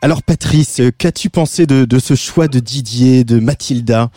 [0.00, 4.08] Alors Patrice, qu'as-tu pensé de, de ce choix de Didier, de Mathilda?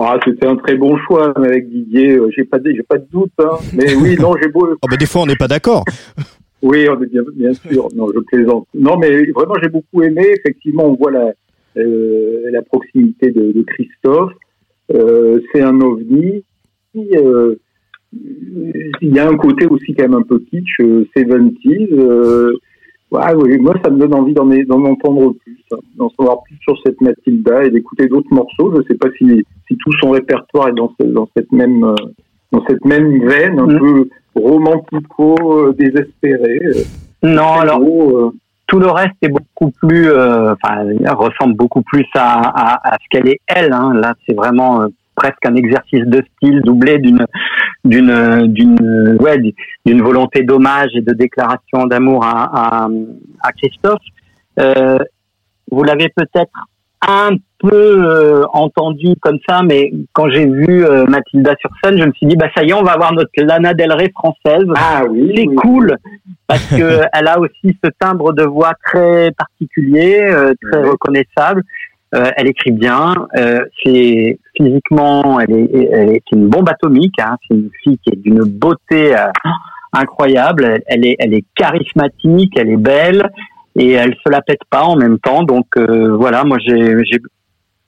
[0.00, 2.12] Ah, c'était un très bon choix mais avec Didier.
[2.12, 3.32] euh, J'ai pas, de- j'ai pas de doute.
[3.40, 3.56] Hein.
[3.72, 4.68] Mais oui, non, j'ai beau.
[4.82, 5.84] oh, bah, Des fois on n'est pas d'accord.
[6.62, 7.88] Oui, on est bien, bien sûr.
[7.94, 8.66] Non, je plaisante.
[8.74, 10.26] Non, mais vraiment, j'ai beaucoup aimé.
[10.38, 11.32] Effectivement, on voit la,
[11.78, 14.32] euh, la proximité de, de Christophe.
[14.92, 16.44] Euh, c'est un ovni.
[16.96, 17.54] Euh,
[18.12, 21.88] il y a un côté aussi quand même un peu kitsch, euh, 70s.
[21.92, 22.52] Euh,
[23.12, 26.56] ouais, oui, moi, ça me donne envie d'en d'en entendre plus, hein, d'en savoir plus
[26.62, 28.74] sur cette Mathilda et d'écouter d'autres morceaux.
[28.76, 29.26] Je sais pas si,
[29.68, 31.94] si tout son répertoire est dans, ce- dans cette même euh,
[32.52, 33.78] dans cette même veine, un Mm.
[33.78, 36.60] peu romantico, euh, désespéré.
[37.22, 38.30] Non, alors beau, euh,
[38.66, 43.06] tout le reste est beaucoup plus, euh, enfin, ressemble beaucoup plus à, à, à ce
[43.10, 43.72] qu'elle est elle.
[43.72, 43.92] Hein.
[43.94, 47.26] Là, c'est vraiment euh, presque un exercice de style doublé d'une
[47.84, 49.38] d'une d'une ouais
[49.84, 52.88] d'une volonté d'hommage et de déclaration d'amour à, à,
[53.42, 54.02] à Christophe.
[54.58, 54.98] Euh,
[55.70, 56.52] vous l'avez peut-être
[57.08, 62.04] un peu euh, entendu comme ça, mais quand j'ai vu euh, Mathilda sur scène, je
[62.04, 64.64] me suis dit bah ça y est, on va avoir notre Lana Del Rey française.
[64.76, 65.54] Ah oui, c'est oui.
[65.56, 65.96] cool
[66.46, 70.90] parce que elle a aussi ce timbre de voix très particulier, euh, très Ouais.
[70.90, 71.62] reconnaissable.
[72.14, 73.14] Euh, elle écrit bien.
[73.36, 77.14] Euh, c'est physiquement, elle est, elle est une bombe atomique.
[77.20, 77.36] Hein.
[77.46, 79.28] C'est une fille qui est d'une beauté euh,
[79.92, 80.64] incroyable.
[80.64, 83.30] Elle, elle est, elle est charismatique, elle est belle
[83.76, 85.42] et elle se la pète pas en même temps.
[85.42, 86.58] Donc euh, voilà, moi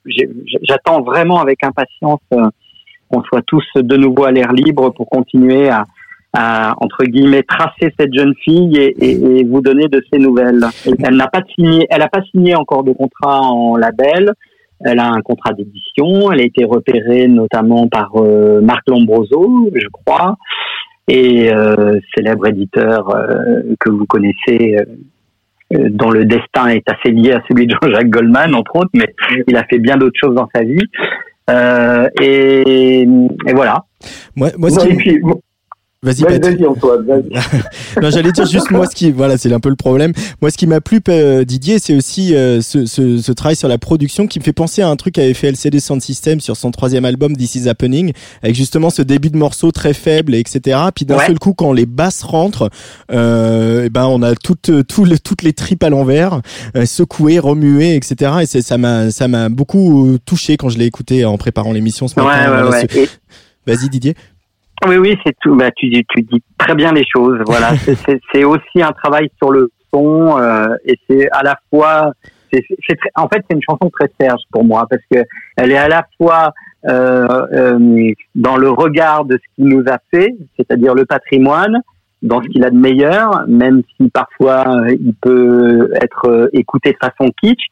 [0.05, 2.47] j'attends vraiment avec impatience euh,
[3.09, 5.85] qu'on soit tous de nouveau à l'air libre pour continuer à,
[6.33, 10.65] à, entre guillemets tracer cette jeune fille et, et, et vous donner de ses nouvelles.
[11.03, 14.33] Elle n'a pas signé, elle n'a pas signé encore de contrat en label.
[14.85, 16.29] Elle a un contrat d'édition.
[16.31, 20.35] Elle a été repérée notamment par euh, Marc Lombroso, je crois,
[21.07, 24.75] et euh, célèbre éditeur euh, que vous connaissez,
[25.89, 29.13] dont le destin est assez lié à celui de Jean-Jacques Goldman, entre autres, mais
[29.47, 30.77] il a fait bien d'autres choses dans sa vie.
[31.49, 33.83] Euh, et, et voilà.
[34.35, 34.91] Moi, moi ce Non, qui...
[34.91, 35.37] et puis, moi-
[36.03, 36.55] Vas-y, vas-y, Patrice.
[36.59, 37.29] vas-y, Antoine, vas-y.
[38.01, 40.11] non, j'allais dire juste moi ce qui, voilà, c'est un peu le problème.
[40.41, 43.69] Moi, ce qui m'a plu, euh, Didier, c'est aussi euh, ce, ce, ce travail sur
[43.69, 46.57] la production qui me fait penser à un truc qu'avait fait LCD Sound System sur
[46.57, 50.77] son troisième album This Is Happening, avec justement ce début de morceau très faible, etc.
[50.93, 51.27] Puis d'un Ouais.
[51.27, 52.69] seul coup, quand les basses rentrent,
[53.11, 56.41] euh, eh ben on a toutes, tout le- toutes les tripes à l'envers,
[56.75, 58.31] euh, secouées, remuées, etc.
[58.41, 61.71] Et c'est, ça m'a, ça m'a beaucoup euh, touché quand je l'ai écouté en préparant
[61.71, 62.39] l'émission ce Ouais, matin.
[62.41, 62.87] ouais, Voilà, ouais.
[62.91, 63.09] ce- Et-
[63.65, 64.15] Vas-y, Didier.
[64.87, 65.55] Oui, oui, c'est tout.
[65.55, 67.39] Bah, tu, dis- tu dis très bien les choses.
[67.45, 67.71] Voilà,
[68.33, 72.11] C'est- aussi un travail sur le son euh, et c'est à la fois.
[72.51, 72.63] c'est
[72.97, 75.19] très- en fait, c'est une chanson très Serge pour moi parce que
[75.57, 76.51] elle est à la fois
[76.89, 81.79] euh, euh, dans le regard de ce qu'il nous a fait, c'est-à-dire le patrimoine,
[82.21, 86.91] dans ce qu'il a de meilleur, même si parfois euh, il peut être euh, écouté
[86.91, 87.63] de façon kitsch.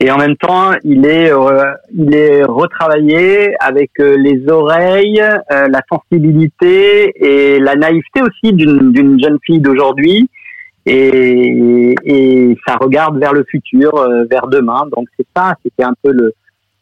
[0.00, 5.66] Et en même temps, il est, euh, il est retravaillé avec euh, les oreilles, euh,
[5.68, 10.30] la sensibilité et la naïveté aussi d'une d'une jeune fille d'aujourd'hui.
[10.86, 13.90] Et, et ça regarde vers le futur,
[14.30, 14.84] vers demain.
[14.96, 16.32] Donc c'est ça, c'était un peu le,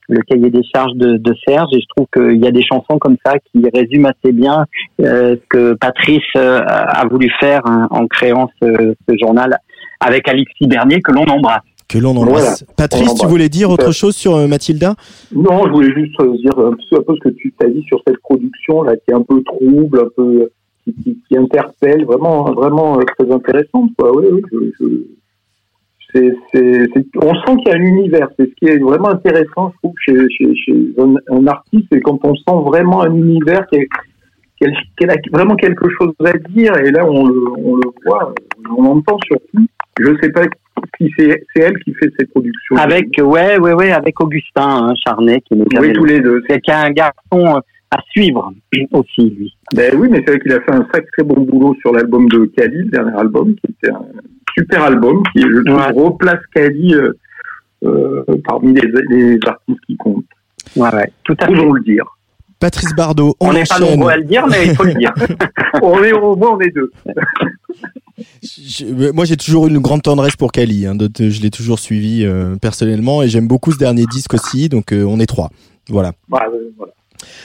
[0.08, 1.70] le cahier des charges de, de Serge.
[1.72, 4.66] Et je trouve qu'il y a des chansons comme ça qui résument assez bien
[5.00, 9.58] ce que Patrice a voulu faire hein, en créant ce, ce journal
[9.98, 11.64] avec Alexis Bernier que l'on embrasse.
[11.88, 12.64] Que l'on embrasse.
[12.64, 12.74] Voilà.
[12.76, 14.96] Patrice, tu voulais dire autre chose sur euh, Mathilda?
[15.32, 17.82] Non, je voulais juste euh, dire un peu, un peu ce que tu t'as dit
[17.84, 20.50] sur cette production là, qui est un peu trouble, un peu
[20.84, 23.90] qui, qui, qui interpelle, vraiment, vraiment euh, très intéressante.
[23.98, 24.16] Quoi.
[24.16, 24.96] Oui, oui, je, je-
[27.22, 28.28] on sent qu'il y a un univers.
[28.38, 32.00] C'est ce qui est vraiment intéressant, je trouve, chez, chez, chez un, un artiste, c'est
[32.00, 34.66] quand on sent vraiment un univers qui, a-
[34.98, 36.76] qui a vraiment quelque chose à dire.
[36.78, 38.32] Et là, on le, on le voit,
[38.76, 39.66] on l'entend surtout.
[40.00, 40.42] Je sais pas
[41.18, 42.76] c'est, elle qui fait cette production.
[42.76, 46.42] Avec ouais ouais ouais avec Augustin hein, Charnet qui jamais oui, tous les deux.
[46.48, 47.60] c'est un garçon euh,
[47.90, 48.52] à suivre
[48.92, 49.54] aussi lui.
[49.74, 52.46] Ben oui, mais c'est vrai qu'il a fait un sacré bon boulot sur l'album de
[52.56, 54.04] Kali, le dernier album, qui était un
[54.58, 55.92] super album, qui, je trouve, Ouais.
[56.02, 57.12] replace Kali euh,
[57.84, 60.24] euh, parmi les, les artistes qui comptent.
[60.76, 61.52] Ouais ouais tout à fait.
[61.52, 62.04] Le dire.
[62.58, 65.12] Patrice Bardot, on, n'est pas nombreux à le dire mais il faut le dire.
[65.82, 66.90] on est au moins, on est deux.
[68.42, 70.86] Je- moi, j'ai toujours une grande tendresse pour Kali.
[70.86, 74.68] Hein, je l'ai toujours suivi euh, personnellement et j'aime beaucoup ce dernier disque aussi.
[74.68, 75.50] Donc, euh, on est trois.
[75.88, 76.12] Voilà.
[76.28, 76.92] Voilà, euh, voilà.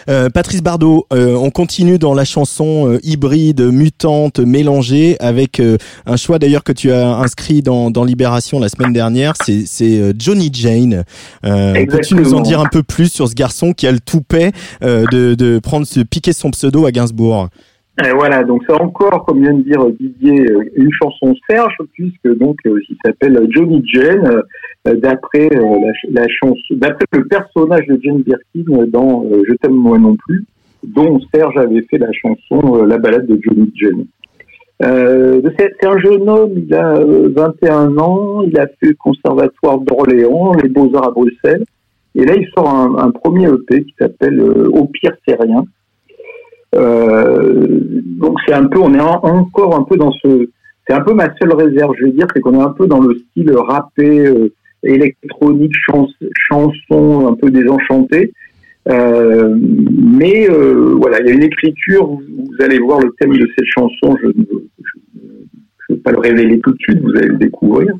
[0.09, 5.61] Euh, Patrice Bardot, euh, on continue dans la chanson euh, hybride, mutante, mélangée, avec
[6.05, 9.33] un choix d'ailleurs que tu as inscrit dans, dans Libération la semaine dernière.
[9.37, 11.03] C'est Johnny Jane.
[11.43, 14.51] Peux-tu nous en dire un peu plus sur ce garçon qui a le toupet
[14.81, 17.49] de, de prendre, de piquer son pseudo à Gainsbourg?
[18.05, 20.45] Et voilà, donc c'est encore, comme vient de dire Didier,
[20.75, 24.43] une chanson Serge, puisque donc il s'appelle Johnny Jane.
[24.87, 29.75] Euh, d'après euh, la, chanson, d'après le personnage de Jane Birkin dans euh, Je t'aime
[29.75, 30.43] moi non plus,
[30.83, 34.05] dont Serge avait fait la chanson La balade de Johnny Jane.
[34.81, 40.53] C'est un jeune homme, il a euh, 21 ans, il a fait le conservatoire d'Orléans,
[40.53, 41.63] les Beaux-Arts à Bruxelles,
[42.15, 45.63] et là il sort un, premier EP qui s'appelle Au pire c'est rien.
[46.73, 50.49] Donc c'est un peu, on est en- encore un peu dans ce,
[50.87, 53.01] c'est un peu ma seule réserve, je vais dire, c'est qu'on est un peu dans
[53.01, 54.27] le style rappé,
[54.83, 56.07] électronique, chans-
[56.49, 58.33] chanson, un peu désenchanté.
[58.89, 63.47] Euh, mais euh, voilà, il y a une écriture, vous, allez voir le thème de
[63.55, 64.33] cette chanson, je ne
[65.89, 67.93] veux pas le révéler tout de suite, vous allez le découvrir.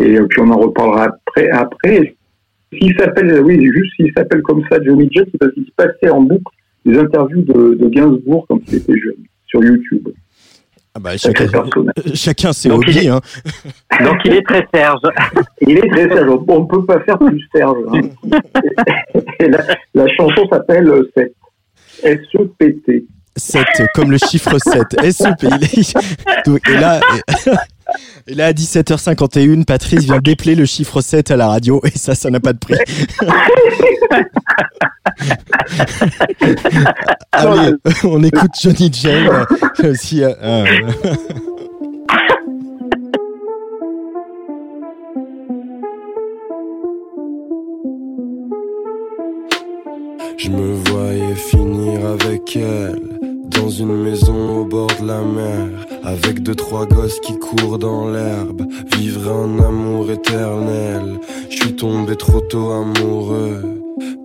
[0.00, 1.50] Et euh, puis on en reparlera après.
[1.50, 2.14] après.
[2.72, 6.10] S'il s'appelle, oui, juste s'il s'appelle comme ça Johnny Jet, c'est parce qu'il se passait
[6.10, 6.52] en boucle
[6.84, 10.08] des interviews de, de Gainsbourg quand il était jeune, sur YouTube.
[10.96, 11.94] Ah bah, Sacré chacun, personnage.
[12.14, 13.06] chacun ses Donc, il hobbies.
[13.06, 13.20] est- Hein.
[14.04, 15.00] Donc il est très Serge.
[15.60, 16.30] Il est très Serge.
[16.48, 17.78] On ne peut pas faire plus Serge.
[17.92, 18.00] hein.
[19.40, 19.58] Et la,
[19.94, 21.34] la chanson s'appelle euh, Sept.
[22.02, 23.04] S-E-P-T.
[23.36, 23.64] 7,
[23.94, 25.10] comme le chiffre 7.
[25.12, 25.46] SEP.
[26.46, 27.00] Donc, Et là,
[28.26, 32.14] et là, à 17h51, Patrice vient d'épeler le chiffre 7 à la radio et ça,
[32.14, 32.74] ça n'a pas de prix.
[37.32, 37.74] Allez,
[38.04, 39.28] on écoute Johnny Jane.
[39.28, 40.64] euh, Aussi, euh, euh,
[50.36, 55.68] Je me voyais finir avec elle dans une maison au bord de la mer,
[56.02, 58.62] avec deux trois gosses qui courent dans l'herbe,
[58.96, 61.18] vivre un amour éternel.
[61.50, 63.62] Je suis tombé trop tôt amoureux,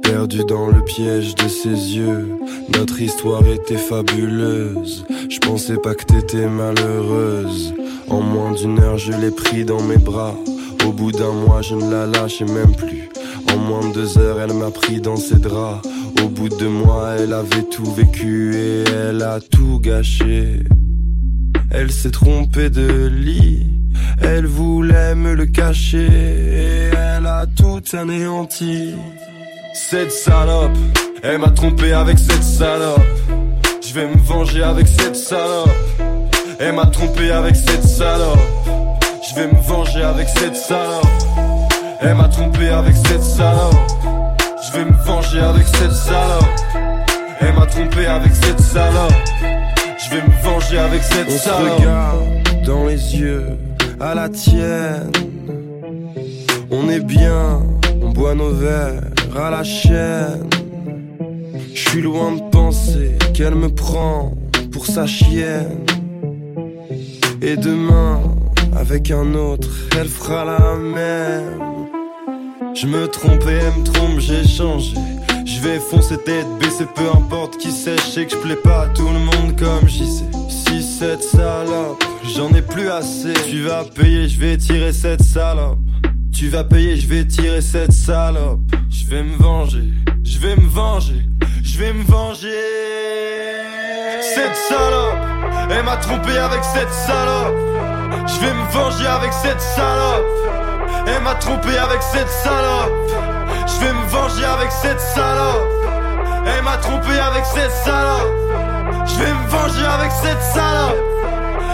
[0.02, 2.30] perdu dans le piège de ses yeux.
[2.78, 5.06] Notre histoire était fabuleuse.
[5.30, 7.74] Je pensais pas que t'étais malheureuse.
[8.10, 10.36] En moins d'une heure, je l'ai pris dans mes bras.
[10.86, 13.10] Au bout d'un mois, je ne la lâchais même plus.
[13.54, 15.88] En moins de deux heures, elle m'a pris dans ses draps.
[16.24, 20.64] Au bout de mois, elle avait tout vécu et elle a tout gâché.
[21.72, 23.68] Elle s'est trompée de lit,
[24.22, 28.96] elle voulait me le cacher et elle a tout anéanti.
[29.74, 30.78] Cette salope,
[31.24, 33.02] elle m'a trompé avec cette salope.
[33.88, 35.70] Je vais me venger avec cette salope.
[36.60, 38.38] Elle m'a trompé avec cette salope.
[39.30, 41.08] Je vais me venger avec cette salope.
[42.02, 43.99] Elle m'a trompé avec cette salope.
[44.72, 46.46] Je vais me venger avec cette salope.
[47.40, 49.14] Elle m'a trompé avec cette salope.
[49.42, 51.72] Je vais me venger avec cette salope.
[51.72, 53.48] On regarde dans les yeux
[54.00, 55.12] à la tienne.
[56.70, 57.64] On est bien,
[58.00, 59.02] on boit nos verres
[59.36, 60.48] à la chaîne.
[61.74, 64.34] Je suis loin de penser qu'elle me prend
[64.72, 65.86] pour sa chienne.
[67.42, 68.22] Et demain,
[68.78, 71.79] avec un autre, elle fera la même.
[72.82, 74.94] Je me trompe et elle me trompe, j'ai changé.
[75.46, 78.84] Je vais foncer tête baissée, peu importe qui sait, je sais que je plais pas
[78.84, 80.24] à tout le monde comme j'y sais.
[80.48, 83.34] Si cette salope, j'en ai plus assez.
[83.50, 85.80] Tu vas payer, je vais tirer cette salope.
[86.32, 88.62] Tu vas payer, je vais tirer cette salope.
[88.90, 89.90] Je vais me venger,
[90.24, 91.26] je vais me venger,
[91.62, 92.48] je vais me venger.
[94.22, 95.18] Cette salope,
[95.70, 97.58] elle m'a trompé avec cette salope.
[98.26, 100.59] Je vais me venger avec cette salope.
[101.10, 102.94] Elle m'a trompé avec cette salope.
[103.68, 105.68] Je vais me venger avec cette salope.
[106.46, 108.32] Elle m'a trompé avec cette salope.
[109.06, 110.98] Je vais me venger avec cette salope.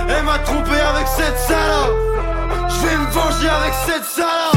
[0.09, 1.95] Elle m'a trompé avec cette salope.
[2.69, 4.54] Je vais me venger avec cette salope.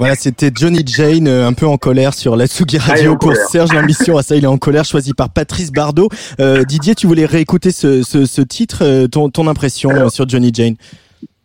[0.00, 3.32] Voilà, c'était Johnny Jane, euh, un peu en colère sur la Tsugi Ah, Radio pour
[3.32, 3.48] colère.
[3.50, 4.16] Serge L'Ambition.
[4.16, 6.08] Ah, ça, il est en colère, choisi par Patrice Bardot.
[6.40, 10.26] Euh, Didier, tu voulais réécouter ce, ce, ce titre, euh, ton, ton impression euh, sur
[10.26, 10.76] Johnny Jane?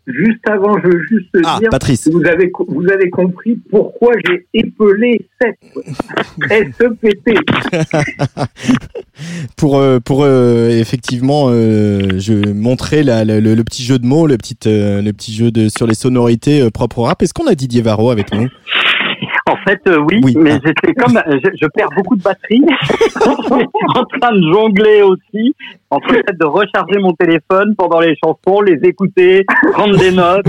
[0.08, 2.03] Juste avant, je veux juste Ah, dire Patrice.
[2.06, 5.56] que vous avez, vous avez compris pourquoi j'ai épelé 7.
[6.51, 7.34] S-E-P-T.
[9.58, 14.06] pour euh, pour euh, effectivement euh, je montrer la, la- le, le petit jeu de
[14.06, 17.47] mots le petit le petit jeu de sur les sonorités propres au rap est-ce qu'on
[17.47, 18.47] a Didier Varro avec nous?
[19.47, 20.34] En fait, euh, oui, Oui.
[20.38, 20.59] mais Ah.
[20.66, 22.63] j'étais comme, je, je perds beaucoup de batterie.
[23.95, 25.55] en train de jongler aussi,
[25.91, 30.47] entre le fait de recharger mon téléphone pendant les chansons, les écouter, prendre des notes.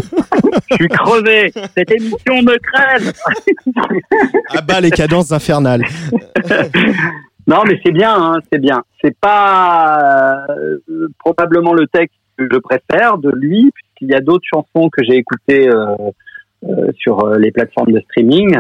[0.71, 1.53] Je suis crevé.
[1.77, 3.12] Cette émission me crève.
[4.55, 5.83] Ah bah les cadences infernales.
[7.47, 8.83] Non, mais c'est bien, hein, c'est bien.
[9.03, 10.79] C'est pas euh,
[11.19, 15.17] probablement le texte que je préfère de lui, puisqu'il y a d'autres chansons que j'ai
[15.17, 16.11] écoutées euh, euh,
[16.99, 18.57] sur euh, les plateformes de streaming,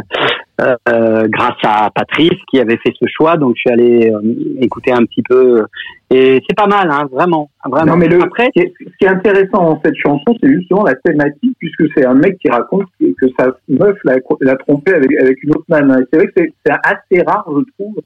[0.60, 3.36] euh, euh, grâce à Patrice qui avait fait ce choix.
[3.36, 4.20] Donc, je suis allé euh,
[4.60, 5.64] écouter un petit peu,
[6.10, 7.92] et c'est pas mal, hein, vraiment, vraiment.
[7.92, 11.56] Non, mais le, Après, ce qui est- intéressant dans cette chanson, c'est justement la thématique,
[11.58, 15.50] puisque c'est un mec qui raconte que, que sa meuf l'a trompé avec, avec une
[15.50, 15.98] autre nana.
[16.10, 17.96] C'est vrai que c'est- c'est assez rare, je trouve,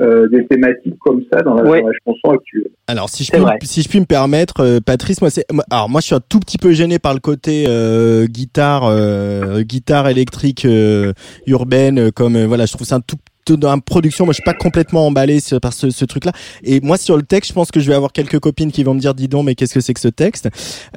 [0.00, 1.80] euh, des thématiques comme ça dans la, Ouais.
[1.80, 2.68] dans la chanson actuelle.
[2.86, 3.58] Alors si je puis, vrai.
[3.62, 6.20] si je puis me permettre, euh, Patrice, moi c'est, moi- alors moi je suis un
[6.20, 11.12] tout petit peu gêné par le côté euh, guitare, euh, guitare électrique euh,
[11.46, 13.16] urbaine, euh, comme euh, voilà, je trouve ça un tout
[13.54, 16.32] dans la production, moi je suis pas complètement emballé par ce, ce truc-là.
[16.64, 18.94] Et moi sur le texte, je pense que je vais avoir quelques copines qui vont
[18.94, 20.48] me dire, dis donc, mais qu'est-ce que c'est que ce texte?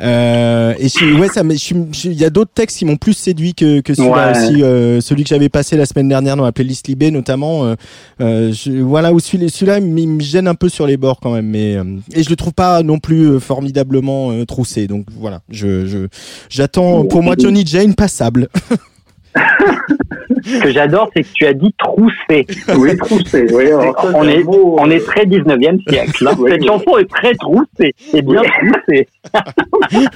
[0.02, 3.82] Euh, Et je- ouais, ça, il y a d'autres textes qui m'ont plus séduit que,
[3.82, 4.38] que celui-là Ouais.
[4.47, 4.64] aussi.
[4.64, 7.66] euh, celui que j'avais passé la semaine dernière dans la playlist Libé notamment.
[7.66, 7.76] euh,
[8.22, 10.97] euh, je- voilà où celui- celui-là il me- il me gêne un peu sur les
[10.97, 11.84] bords quand même, mais euh,
[12.14, 14.88] et je le trouve pas non plus euh, formidablement euh, troussé.
[14.88, 16.08] Donc voilà, je je-
[16.50, 18.47] j'attends pour moi Johnny Jane passable.
[20.43, 22.45] ce que j'adore, c'est que tu as dit troussé.
[22.77, 23.45] Oui, troussé.
[23.51, 23.65] Oui,
[24.13, 26.27] On c'est est, mot, on euh, est très 19e siècle.
[26.27, 26.31] hein.
[26.39, 26.67] Oui, Cette oui.
[26.67, 27.93] chanson est très troussée.
[28.13, 29.07] Et bien troussée.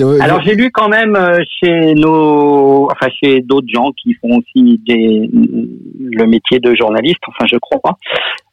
[0.00, 4.38] Euh, Alors j'ai lu quand même euh, chez nos, enfin chez d'autres gens qui font
[4.38, 7.96] aussi des, le métier de journaliste, enfin je crois.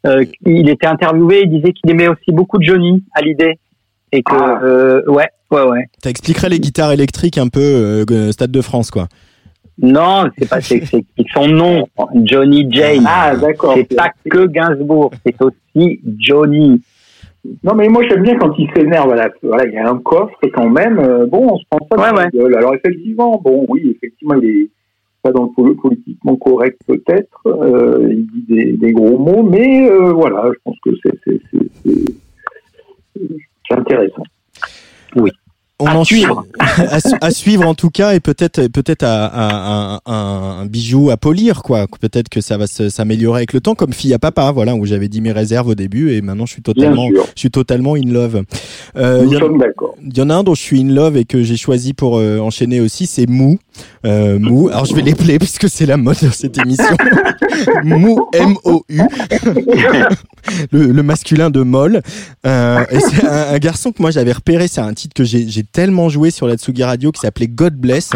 [0.08, 3.60] Euh, il était interviewé, il disait qu'il aimait aussi beaucoup Johnny à l'idée
[4.12, 4.60] et que Ah.
[4.64, 5.86] euh, ouais ouais ouais.
[6.04, 9.08] Ça expliquerait les guitares électriques un peu euh, euh, Stade de France quoi.
[9.80, 11.88] Non, c'est pas c'est c'est son nom,
[12.24, 13.04] Johnny Jane.
[13.08, 13.76] Ah, d'accord.
[13.76, 16.82] c'est pas que Gainsbourg, c'est aussi Johnny.
[17.64, 19.06] Non, mais moi j'aime bien quand il s'énerve.
[19.06, 21.80] Voilà, voilà, il y a un coffre et quand même, euh, bon, on se prend
[21.88, 22.30] pas Ouais, la ouais.
[22.34, 22.56] gueule.
[22.58, 24.70] Alors effectivement, bon, oui, effectivement, il est
[25.22, 27.40] pas dans le pol- politiquement correct peut-être.
[27.46, 31.40] euh, il dit des, des gros mots, mais euh, voilà, je pense que c'est c'est
[31.86, 32.16] c'est-
[35.16, 35.47] intéressant.
[35.80, 36.44] On À en suivre.
[36.60, 41.62] à, su- à suivre en tout cas et peut-être peut-être un, un bijou à polir
[41.62, 41.86] quoi.
[42.02, 45.08] Peut-être que ça va s'améliorer avec le temps comme fille à papa voilà où j'avais
[45.08, 48.42] dit mes réserves au début et maintenant je suis totalement je suis totalement in love.
[48.96, 49.94] Euh, Nous il y en- sommes d'accord.
[50.04, 52.18] Il y en a un dont je suis in love et que j'ai choisi pour
[52.18, 53.60] euh, enchaîner aussi, c'est Mou.
[54.06, 54.70] Euh, Mou.
[54.70, 56.96] Alors je vais les plaire puisque c'est la mode de cette émission.
[57.84, 59.02] Mou, M-O-U.
[60.72, 62.02] le, le masculin de Moll.
[62.46, 65.64] Euh, et c'est un, un garçon que moi j'avais repéré, c'est un titre que j'ai
[65.72, 68.12] tellement joué sur la Tsugi Radio qui s'appelait God Bless.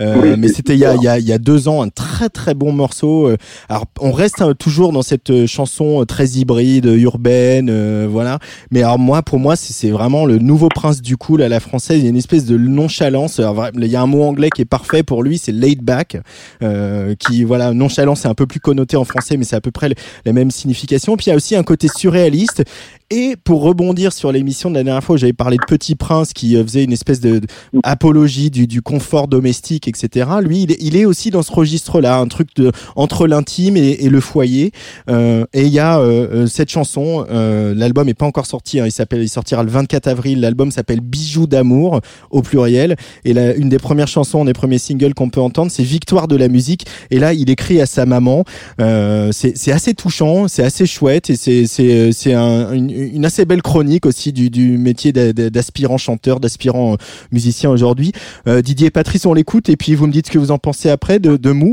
[0.00, 2.28] Euh, Oui, mais c'était il y a, y, a, y a deux ans, un très
[2.28, 3.28] très bon morceau.
[3.28, 3.36] Euh,
[3.68, 8.38] Alors on reste euh, toujours dans cette euh, chanson très hybride, urbaine, euh, voilà.
[8.70, 11.98] Mais alors moi, pour moi, c'est vraiment le nouveau prince du cool à la française.
[11.98, 13.38] Il y a une espèce de nonchalance.
[13.38, 16.16] Alors, il y a un mot anglais qui est parfait pour lui, c'est laid back,
[16.62, 19.70] euh, qui voilà, nonchalance, c'est un peu plus connoté en français, mais c'est à peu
[19.70, 19.90] près
[20.24, 21.16] la même signification.
[21.16, 22.64] Puis il y a aussi un côté surréaliste.
[23.10, 26.56] Et pour rebondir sur l'émission de la dernière fois j'avais parlé de Petit Prince qui
[26.56, 27.40] euh, faisait une espèce de,
[27.82, 30.28] apologie du, du confort domestique, etc.
[30.42, 34.08] Lui, il est, il est aussi dans ce registre-là, un truc de entre l'intime et,
[34.08, 34.72] le foyer.
[35.08, 37.26] Euh, et il y a euh, euh, cette chanson.
[37.30, 38.80] euh, L'album est pas encore sorti.
[38.80, 40.40] hein, il s'appelle, il sortira le 24 avril.
[40.40, 42.00] L'album s'appelle Bijoux d'amour
[42.30, 42.96] au pluriel.
[43.24, 46.36] Et la, une des premières chansons, des premiers singles qu'on peut entendre, c'est Victoire de
[46.36, 46.86] la musique.
[47.10, 48.44] Et là, il écrit à sa maman.
[48.80, 53.62] Euh, c'est assez touchant, c'est assez chouette et c'est c'est un, une, une assez belle
[53.62, 56.96] chronique aussi du, du métier d'a- d'a- d'aspirant chanteur, d'aspirant euh,
[57.32, 58.12] musicien aujourd'hui.
[58.48, 60.58] Euh, Didier et Patrice, on l'écoute et puis vous me dites ce que vous en
[60.58, 61.70] pensez après de, de Mou.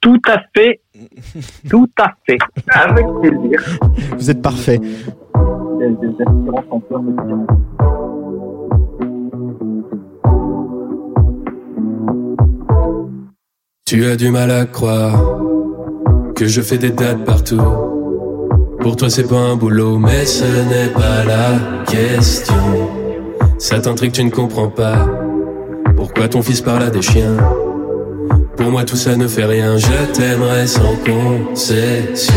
[0.00, 0.80] Tout à fait,
[1.70, 2.38] tout à fait.
[2.72, 3.78] Avec plaisir.
[4.18, 4.78] Vous êtes parfait.
[4.78, 7.46] Des- des aspirants chanteurs de piano.
[13.84, 15.40] Tu as du mal à croire
[16.34, 17.60] que je fais des dates partout.
[18.82, 22.90] Pour toi c'est pas un boulot, mais ce n'est pas la question.
[23.58, 25.06] Ça t'intrigue, tu ne comprends pas.
[25.96, 27.36] Pourquoi ton fils parle à des chiens?
[28.56, 32.34] Pour moi tout ça ne fait rien, je t'aimerais sans concession.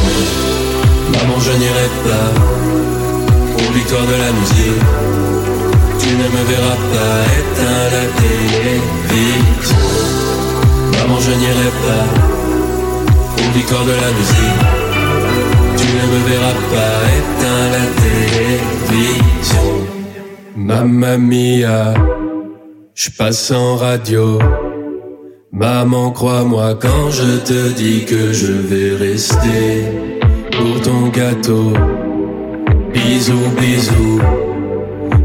[1.11, 2.29] Maman je n'irai pas
[3.57, 4.85] aux victoires de la musique.
[5.99, 9.85] Tu ne me verras pas éteindre la télévision.
[10.99, 12.05] Maman, je n'irai pas
[13.43, 14.74] aux victoires de la musique.
[16.05, 19.69] Ne me verras pas éteindre la télévision.
[20.55, 21.93] Mamma mia,
[22.93, 24.37] je passe en radio.
[25.51, 29.85] Maman, crois-moi quand je te dis que je vais rester
[30.51, 31.73] pour ton gâteau.
[32.93, 34.21] Bisous, bisous.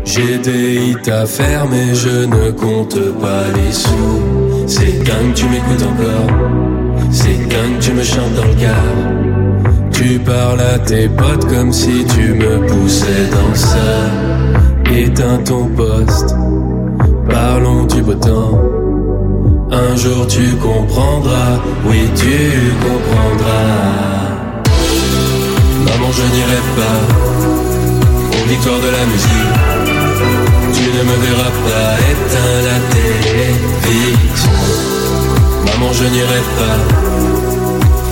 [0.05, 4.67] J'ai des hits à faire, mais je ne compte pas les sous.
[4.67, 6.31] C'est quand tu m'écoutes encore.
[7.11, 9.20] C'est quand tu me chantes dans le car.
[10.03, 13.91] Tu parles à tes potes comme si tu me poussais dans ça.
[14.91, 16.35] Éteins ton poste.
[17.29, 18.59] Parlons du beau temps.
[19.71, 22.39] Un jour tu comprendras, oui tu
[22.81, 23.77] comprendras.
[25.85, 26.99] Maman, je n'irai pas
[28.39, 29.55] aux victoires de la musique.
[30.77, 34.61] Tu ne me verras pas éteindre la télévision.
[35.67, 36.79] Maman, je n'irai pas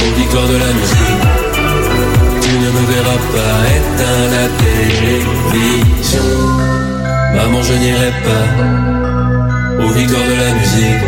[0.05, 1.48] aux victoires de la musique.
[2.49, 6.31] Tu ne me verras pas éteindre la télévision.
[7.37, 8.49] Maman, je n'irai pas
[9.85, 11.07] aux victoires de la musique.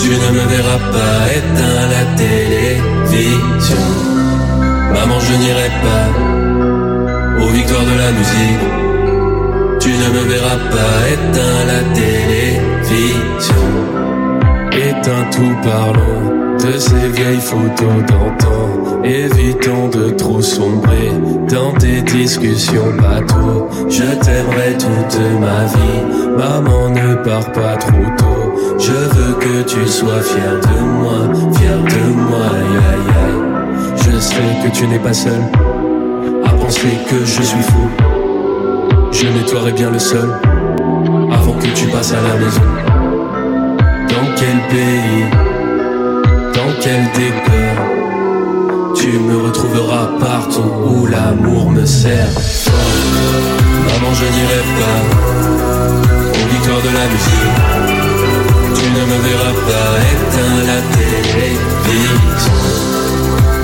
[0.00, 3.86] Tu ne me verras pas éteindre la télévision.
[4.94, 6.06] Maman, je n'irai pas
[7.44, 8.66] aux victoires de la musique.
[9.78, 13.64] Tu ne me verras pas éteindre la télévision.
[14.76, 19.02] Éteins tout, parlons de ces vieilles photos d'antan.
[19.04, 21.12] Évitons de trop sombrer
[21.48, 23.68] dans des discussions bateaux.
[23.88, 26.36] Je t'aimerai toute ma vie.
[26.36, 28.76] Maman, ne pars pas trop tôt.
[28.78, 33.94] Je veux que tu sois fier de moi, fier de moi, aïe aïe aïe.
[33.96, 35.40] Je sais que tu n'es pas seul
[36.44, 37.88] à penser que je suis fou.
[39.12, 40.28] Je nettoierai bien le sol
[41.32, 42.85] avant que tu passes à la maison.
[44.16, 45.24] Dans quel pays,
[46.54, 47.76] dans quel décor,
[48.96, 52.30] tu me retrouveras partout où l'amour me sert.
[53.86, 55.00] Maman, je n'irai pas
[56.32, 57.58] aux victoires de la musique.
[58.76, 62.16] Tu ne me verras pas éteindre la télévision.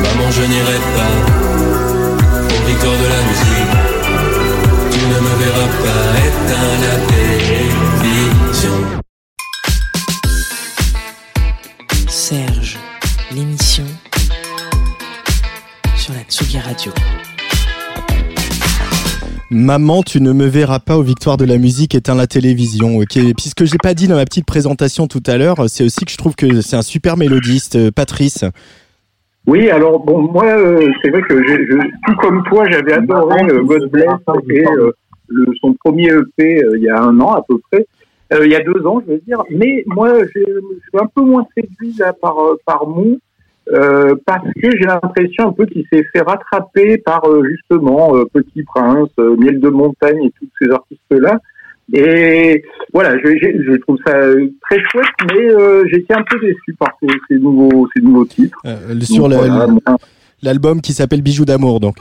[0.05, 1.17] Maman, je n'irai pas
[2.55, 3.73] aux victoires de la musique.
[4.91, 7.12] Tu ne me verras pas éteindre la télévision.
[19.63, 22.99] Maman, tu ne me verras pas aux victoires de la musique, éteins la télévision.
[22.99, 26.11] Ok, puisque j'ai pas dit dans ma petite présentation tout à l'heure, c'est aussi que
[26.11, 28.45] je trouve que c'est un super mélodiste, euh, Patrice.
[29.47, 33.63] Oui, alors bon, moi, euh, c'est vrai que je, tout comme toi, j'avais adoré euh,
[33.63, 34.07] God Bless
[34.51, 34.93] et euh,
[35.29, 37.87] le, son premier EP il y a un an à peu près,
[38.45, 39.43] il y a deux ans, je veux dire.
[39.51, 40.45] Mais moi, je suis
[40.95, 43.19] un peu moins séduit par par Mou
[43.71, 48.25] euh, parce que j'ai l'impression un peu qu'il s'est fait rattraper par euh, justement euh,
[48.33, 51.39] Petit Prince, Miel de Montagne et tous ces artistes là.
[51.93, 54.13] Et voilà, je, je, je trouve ça
[54.63, 58.59] très chouette, mais été un peu déçu par ces, ces nouveaux ces nouveaux titres.
[59.03, 59.67] Sur voilà,
[60.43, 61.97] l'album qui s'appelle Bijoux d'amour, donc.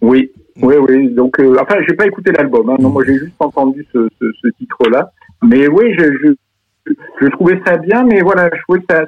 [0.00, 0.30] Oui,
[0.62, 1.08] oui, oui.
[1.10, 2.68] Donc, enfin, j'ai pas écouté l'album.
[2.68, 2.76] Hein.
[2.80, 5.10] Non, moi, j'ai juste entendu ce, ce, ce titre-là.
[5.42, 9.04] Mais oui, je, je, je trouvais ça bien, mais voilà, je trouvais que ça,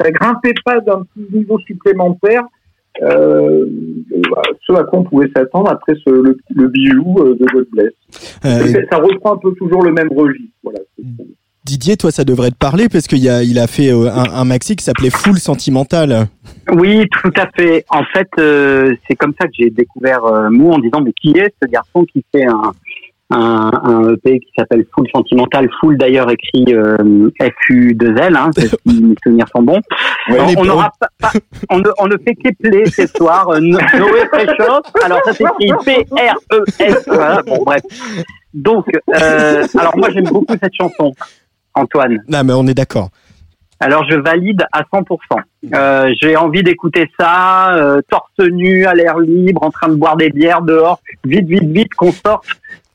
[0.00, 2.42] ça grimpait pas d'un petit niveau supplémentaire.
[3.00, 3.66] Euh,
[4.66, 7.92] ce à quoi on pouvait s'attendre après ce, le, le bijou euh, de God Bless.
[8.44, 10.52] Euh, Ça reprend un peu toujours le même registre.
[10.64, 10.80] Voilà.
[11.64, 14.74] Didier, toi, ça devrait te parler parce qu'il a, il a fait un, un maxi
[14.74, 16.26] qui s'appelait Full Sentimental.
[16.72, 17.84] Oui, tout à fait.
[17.90, 21.32] En fait, euh, c'est comme ça que j'ai découvert euh, Mou en disant mais qui
[21.38, 22.72] est ce garçon qui fait un
[23.30, 26.96] un, un EP qui s'appelle Full Sentimental, Full d'ailleurs écrit euh,
[27.40, 28.70] FU2L, hein, si
[29.02, 29.80] mes souvenirs sont bons.
[30.30, 31.32] Ouais, on, on aura pas, pas-
[31.70, 34.82] on, ne, on ne fait qu'épeler ce soir euh, No- Noé Precious.
[35.04, 37.04] Alors ça s'écrit P-R-E-S.
[37.06, 37.82] Voilà, bon bref.
[38.54, 41.12] Donc, euh, alors moi j'aime beaucoup cette chanson,
[41.74, 42.22] Antoine.
[42.28, 43.10] Non, mais on est d'accord.
[43.80, 45.04] Alors je valide à 100%.
[45.74, 50.16] Euh, J'ai envie d'écouter ça, euh, torse nu, à l'air libre, en train de boire
[50.16, 52.46] des bières dehors, vite, vite, vite qu'on sorte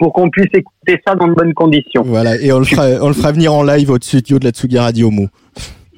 [0.03, 2.03] pour qu'on puisse écouter ça dans de bonnes conditions.
[2.05, 4.51] Voilà, et on le fera, on le fera venir en live au studio de la
[4.51, 5.29] Tsugi Radio Mou.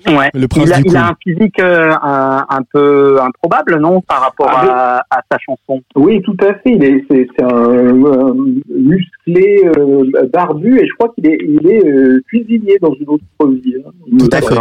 [0.08, 0.30] Ouais.
[0.36, 4.02] Le prince il, a, du il a un physique euh, un, un peu improbable, non,
[4.02, 5.82] par rapport Ah, à, à sa chanson?
[5.96, 6.74] Oui, tout à fait.
[6.76, 8.34] Il est, c'est, c'est un, euh,
[8.70, 13.24] musclé, euh, barbu, et je crois qu'il est, il est euh, cuisinier dans une autre
[13.64, 13.78] vie.
[13.84, 13.90] hein.
[14.20, 14.60] Tout à fait.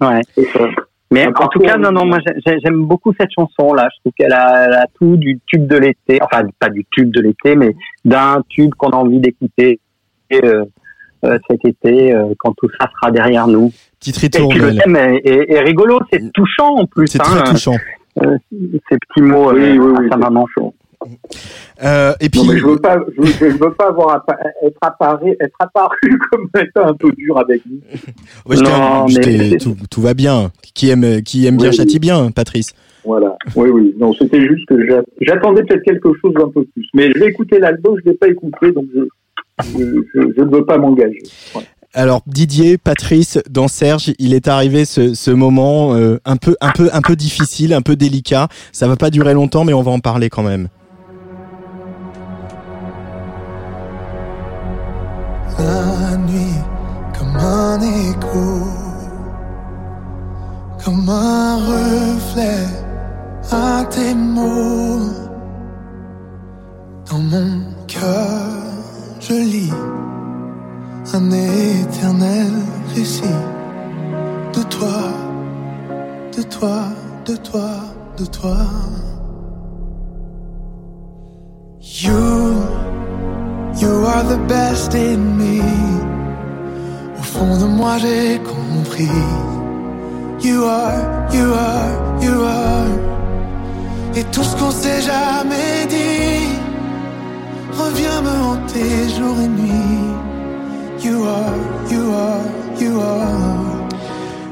[0.00, 0.20] Ouais.
[0.36, 0.68] C'est ça.
[1.14, 3.88] Mais en tout cas, non, non, moi j'ai- j'aime beaucoup cette chanson-là.
[3.94, 7.10] Je trouve qu'elle a, elle a tout du tube de l'été, enfin pas du tube
[7.12, 9.80] de l'été, mais d'un tube qu'on a envie d'écouter
[10.32, 10.64] euh,
[11.24, 13.70] euh, cet été euh, quand tout ça sera derrière nous.
[14.00, 14.78] Petite Et puis le ritournelle.
[14.82, 17.06] thème est, est- est rigolo, c'est touchant en plus.
[17.06, 17.76] C'est hein, très touchant.
[18.22, 20.46] euh, ces petits mots Oui, euh, oui, à oui, sa c'est maman.
[21.82, 24.78] Euh, et puis, Non, mais je veux pas, je, je veux pas avoir appa- être
[24.80, 25.96] apparu, être apparu
[26.30, 27.62] comme étant un peu dur avec.
[28.46, 30.50] Ouais, t'ai- Non, mais tout, tout va bien.
[30.74, 32.72] Qui aime, qui aime bien Oui, châtie bien, Patrice?
[33.04, 33.36] Voilà.
[33.56, 33.94] Oui, oui.
[33.98, 36.86] Non, c'était juste que j'a- j'attendais peut-être quelque chose d'un peu plus.
[36.94, 39.00] Mais je vais écouter l'album, je l'ai pas écouté, donc je,
[39.62, 39.78] je,
[40.14, 41.22] je- je ne veux pas m'engager.
[41.96, 46.72] Alors Didier, Patrice, dans Serge, il est arrivé ce, ce moment euh, un peu, un
[46.72, 48.48] peu, un peu difficile, un peu délicat.
[48.72, 50.68] Ça va pas durer longtemps, mais on va en parler quand même.
[55.58, 56.58] La nuit
[57.16, 58.62] comme un écho,
[60.84, 62.66] comme un reflet
[63.50, 65.10] à tes mots.
[67.10, 68.62] Dans mon cœur,
[69.20, 69.72] je lis
[71.12, 72.52] un éternel
[72.94, 73.22] récit
[74.54, 75.02] de toi,
[76.36, 76.82] de toi,
[77.26, 77.70] de toi,
[78.18, 78.56] de toi.
[82.04, 82.64] You
[83.80, 85.60] You are the best in me.
[87.18, 89.08] Au fond de moi, j'ai compris.
[90.42, 92.86] You are, you are, you are.
[94.16, 96.46] Et tout ce qu'on s'est jamais dit
[97.76, 100.04] revient me hanter jour et nuit.
[101.02, 101.54] You are,
[101.90, 103.74] you are, you are.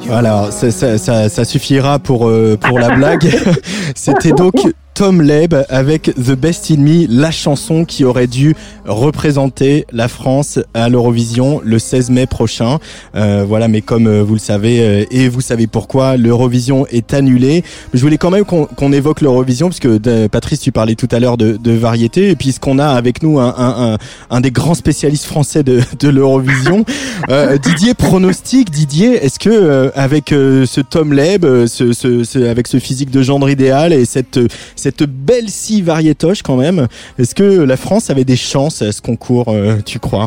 [0.07, 3.31] Voilà, ça, ça, ça, ça suffira pour, euh, pour la blague.
[3.95, 4.55] C'était donc
[4.95, 10.59] Tom Leb avec The Best in Me, la chanson qui aurait dû représenter la France
[10.75, 12.79] à l'Eurovision le 16 mai prochain.
[13.15, 17.15] Euh, voilà, mais comme euh, vous le savez euh, et vous savez pourquoi, l'Eurovision est
[17.15, 17.65] annulée.
[17.95, 21.09] Je voulais quand même qu'on qu'on évoque l'Eurovision parce que euh, Patrice, tu parlais tout
[21.11, 23.99] à l'heure de, de variété et puisqu'on a avec nous un, un, un,
[24.31, 26.85] un des grands spécialistes français de, de l'Eurovision,
[27.31, 28.71] euh, Didier pronostic.
[28.71, 33.11] Didier, est-ce que euh, avec euh, ce Tom Leb, ce, ce, ce- avec ce physique
[33.11, 34.39] de gendre idéal et cette
[34.83, 39.01] cette belle scie variétoche quand même, est-ce que la France avait des chances à ce
[39.01, 40.27] concours, euh, tu crois?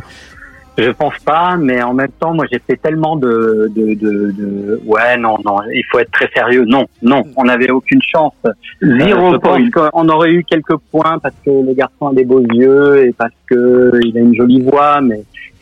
[0.78, 4.82] Je pense pas, mais en même temps, moi j'ai fait tellement de, de, de, de-
[4.86, 6.66] ouais non non, il faut être très sérieux.
[6.66, 8.34] Non non, on n'avait aucune chance.
[8.82, 9.90] Zéro je pense point.
[9.92, 13.32] qu'on aurait eu quelques points parce que le garçon a des beaux yeux et parce
[13.50, 15.22] que il a une jolie voix, mais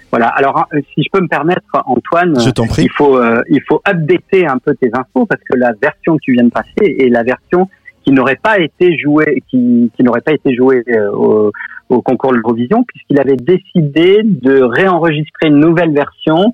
[0.10, 0.30] voilà.
[0.30, 0.66] Alors hein,
[0.96, 2.86] si je peux me permettre, Antoine, Je t'en prie.
[2.86, 6.22] il faut euh, il faut updater un peu tes infos parce que la version que
[6.24, 7.70] tu viens de passer est la version
[8.04, 11.52] qui n'aurait pas été jouée, qui, qui n'aurait pas été jouée euh, au,
[11.90, 16.54] au concours de l'Eurovision, puisqu'il avait décidé de réenregistrer une nouvelle version,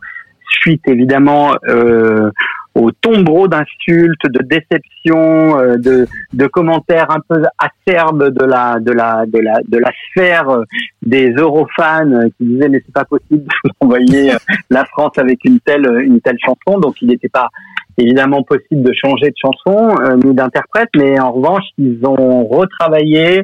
[0.49, 2.31] suite évidemment euh,
[2.75, 8.91] au tombereau d'insultes, de déceptions, euh, de, de commentaires un peu acerbes de la de
[8.91, 10.63] la de la de la sphère
[11.01, 13.45] des eurofans euh, qui disaient mais c'est pas possible
[13.81, 14.37] d'envoyer euh,
[14.69, 17.49] la France avec une telle une telle chanson, donc il n'était pas
[17.97, 23.43] évidemment possible de changer de chanson euh, ni d'interprète, mais en revanche, ils ont retravaillé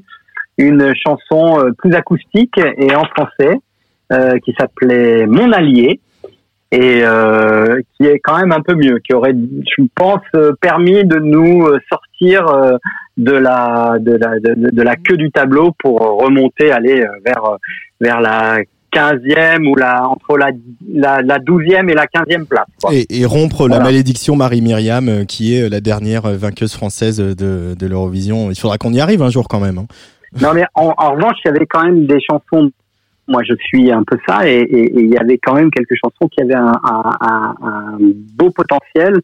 [0.58, 3.60] une chanson euh, plus acoustique et en français
[4.14, 6.00] euh, qui s'appelait Mon allié
[6.72, 11.04] et euh, qui est quand même un peu mieux, qui aurait, je pense, euh, permis
[11.06, 12.46] de nous euh, sortir
[13.18, 17.58] de la de la de, la queue du tableau pour remonter, aller vers
[18.02, 18.58] vers la
[18.96, 20.50] 15e ou la entre la
[20.94, 22.66] la, la 12e et la 15e place.
[22.82, 22.94] quoi.
[22.94, 27.76] et, et rompre la malédiction Marie-Myriam, euh, qui est la dernière euh, vainqueuse française de,
[27.76, 28.50] de l'Eurovision.
[28.52, 29.78] Il faudra qu'on y arrive un jour quand même.
[29.80, 29.88] hein.
[30.42, 32.70] Non, mais en, en revanche, il y avait quand même des chansons.
[33.28, 35.96] Moi, je suis un peu ça, et, et- et il y avait quand même quelques
[36.04, 37.98] chansons qui avaient un, un- un- un
[38.38, 39.20] beau potentiel.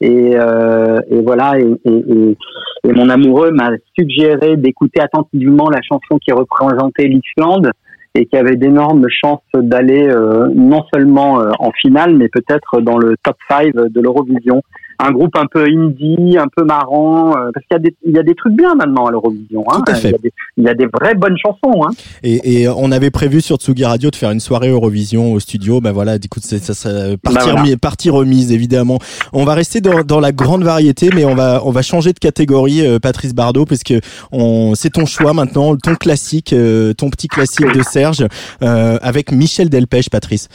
[0.00, 7.08] Et, euh, et voilà, et mon amoureux m'a suggéré d'écouter attentivement la chanson qui représentait
[7.08, 7.70] l'Islande
[8.14, 12.98] et qui avait d'énormes chances d'aller euh, non seulement euh, en finale, mais peut-être dans
[12.98, 14.62] le top 5 de l'Eurovision.
[14.98, 18.12] Un groupe un peu indie, un peu marrant, euh, parce qu'il y a des, il
[18.14, 19.64] y a des trucs bien maintenant à l'Eurovision.
[19.70, 19.82] Hein.
[19.86, 20.08] Tout à fait.
[20.08, 21.82] Il y a des- il y a des vraies bonnes chansons.
[21.84, 21.90] Hein.
[22.22, 25.80] Et, et on avait prévu sur Tsugi Radio de faire une soirée Eurovision au studio.
[25.80, 27.76] Ben voilà, écoute, c'est- ça serait partie, voilà.
[27.76, 28.98] partie remise évidemment.
[29.32, 32.18] On va rester dans, dans la grande variété, mais on va on va changer de
[32.18, 34.00] catégorie, euh, Patrice Bardot, parce que
[34.30, 38.26] on c'est ton choix maintenant, ton classique, euh, ton petit classique de Serge,
[38.62, 40.48] euh, avec Michel Delpech, Patrice.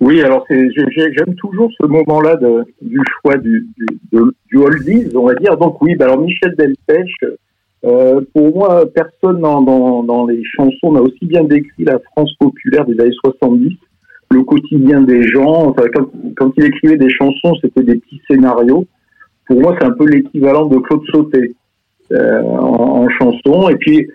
[0.00, 2.36] Oui, alors j'aime toujours ce moment-là
[2.82, 4.18] du choix du, du,
[4.48, 5.56] du oldies, on va dire.
[5.56, 7.10] Donc oui, bah alors Michel Delpech,
[7.84, 12.34] euh, pour moi, personne dans, dans, dans les chansons n'a aussi bien décrit la France
[12.38, 13.72] populaire des années 70,
[14.32, 15.68] le quotidien des gens.
[15.68, 18.86] Enfin, quand, quand il écrivait des chansons, c'était des petits scénarios.
[19.46, 21.54] Pour moi, c'est un peu l'équivalent de Claude Sauté
[22.12, 23.68] euh, en, en chanson.
[23.70, 24.08] Et puis,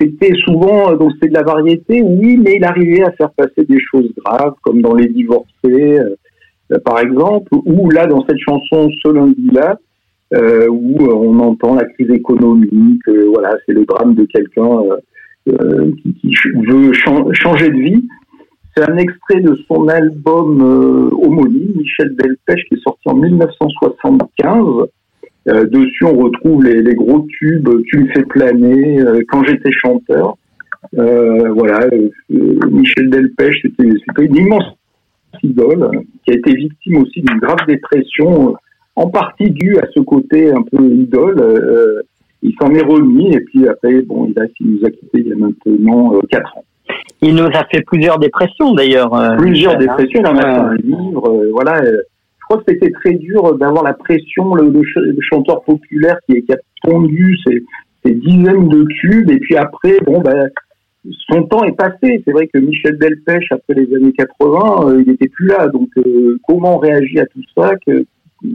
[0.00, 3.80] c'était souvent donc c'est de la variété, oui, mais il arrivait à faire passer des
[3.80, 5.46] choses graves, comme dans Les Divorcés,
[5.98, 6.14] euh,
[6.72, 9.78] euh, par exemple, ou là dans cette chanson Ce lundi-là,
[10.34, 13.02] euh, où euh, on entend la crise économique.
[13.08, 14.96] euh, voilà, c'est le drame de quelqu'un euh,
[15.52, 16.34] euh, qui,
[16.68, 18.08] veut chan- changer de vie.
[18.76, 24.88] C'est un extrait de son album euh, homonyme, Michel Delpech, qui est sorti en 1975.
[25.48, 29.70] Euh, dessus, on retrouve les, les gros tubes Tu me fais planer, euh, Quand j'étais
[29.72, 30.36] chanteur.
[30.98, 31.80] Euh, voilà,
[32.28, 34.64] Michel Delpech, c'était une immense
[35.42, 35.90] idole
[36.24, 38.54] qui a été victime aussi d'une grave dépression,
[38.94, 42.04] en partie due à ce côté un peu idole.
[42.42, 45.28] Il s'en est remis et puis après, bon, il, a, il nous a quittés il
[45.28, 46.64] y a maintenant euh, quatre ans.
[47.20, 49.12] Il nous a fait plusieurs dépressions d'ailleurs.
[49.14, 49.96] euh, Plusieurs Michel, hein.
[49.96, 51.28] dépressions, il en a fait un livre.
[51.28, 51.82] euh, voilà,
[52.48, 56.38] crois que c'était très dur d'avoir la pression, le, le ch- le chanteur populaire qui,
[56.50, 57.62] a pondu ses,
[58.14, 60.48] dizaines de tubes et puis après, bon, ben,
[61.28, 62.22] son temps est passé.
[62.24, 65.66] C'est vrai que Michel Delpech, après les années 80, euh, il n'était plus là.
[65.68, 67.72] Donc, euh, comment on réagit à tout ça?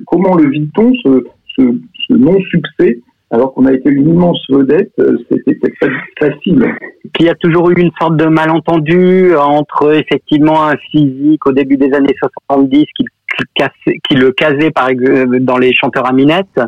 [0.08, 1.62] Comment le vit-on, ce,
[2.10, 3.00] non-succès,
[3.30, 4.92] alors qu'on a été une immense vedette?
[5.00, 5.88] Euh, C'était pas
[6.20, 6.66] facile.
[7.14, 11.52] Puis il y a toujours eu une sorte de malentendu entre effectivement un physique au
[11.52, 12.16] début des années
[12.48, 13.06] 70 qui,
[13.38, 15.02] qui, cassait- qui le casait par ex-
[15.42, 16.60] dans les chanteurs à minettes.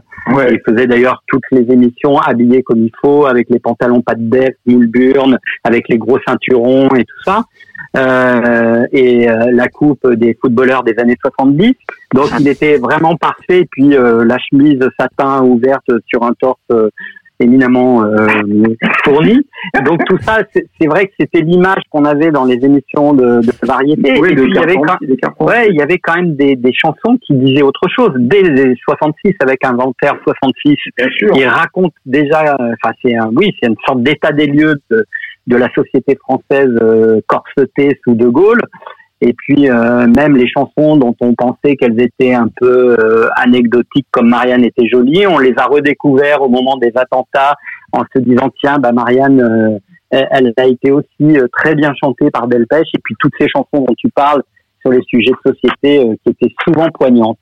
[0.51, 4.23] Il faisait d'ailleurs toutes les émissions habillé comme il faut, avec les pantalons pas de
[4.23, 7.43] def, Mulburn, avec les gros ceinturons et tout ça.
[7.95, 11.73] Euh, et euh, la coupe des footballeurs des années 70.
[12.13, 13.61] Donc il était vraiment parfait.
[13.61, 16.89] Et puis euh, la chemise satin ouverte sur un torse euh,
[17.39, 18.27] éminemment euh,
[19.03, 19.39] fourni.
[19.85, 23.51] Donc tout ça, c'est vrai que c'était l'image qu'on avait dans les émissions de, de
[23.65, 24.19] variété.
[24.19, 26.55] Oui, et de puis il y avait quand, ouais, il y avait quand même des,
[26.55, 28.11] des chansons qui disaient autre chose.
[28.17, 30.75] Dès les 66, avec Inventaire 66,
[31.35, 35.05] il raconte déjà, enfin c'est un, oui, c'est une sorte d'état des lieux de,
[35.47, 38.61] de la société française euh, corsetée sous De Gaulle.
[39.25, 44.07] Et puis euh, même les chansons dont on pensait qu'elles étaient un peu euh, anecdotiques
[44.11, 47.55] comme Marianne était jolie, on les a redécouvertes au moment des attentats
[47.93, 49.77] en se disant tiens bah Marianne euh,
[50.09, 53.47] elle, elle a été aussi euh, très bien chantée par Delpech et puis toutes ces
[53.47, 54.43] chansons dont tu parles
[54.81, 57.39] sur les sujets de société euh, qui étaient souvent poignantes.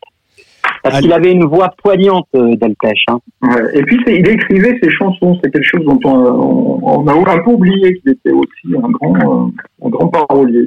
[0.84, 3.04] Parce qu'il avait une voix poignante Delpech.
[3.10, 3.20] Hein.
[3.42, 3.80] Ouais.
[3.80, 5.38] Et puis, il écrivait ses chansons.
[5.44, 8.90] C'est quelque chose dont on, on- on a un peu oublié qu'il était aussi un
[8.90, 9.52] grand,
[9.84, 10.64] un grand parolier.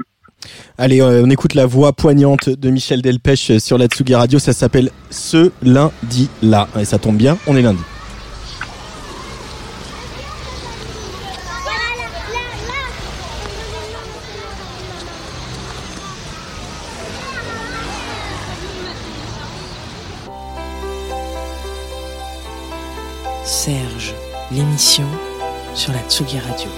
[0.77, 4.39] Allez, euh, on écoute la voix poignante de Michel Delpech euh, sur la Tsugi Radio.
[4.39, 6.69] Ça s'appelle Ce lundi-là.
[6.81, 7.81] Et ça tombe bien, on est lundi.
[23.45, 24.15] Serge,
[24.51, 25.07] l'émission
[25.75, 26.69] sur la Tsugi Radio.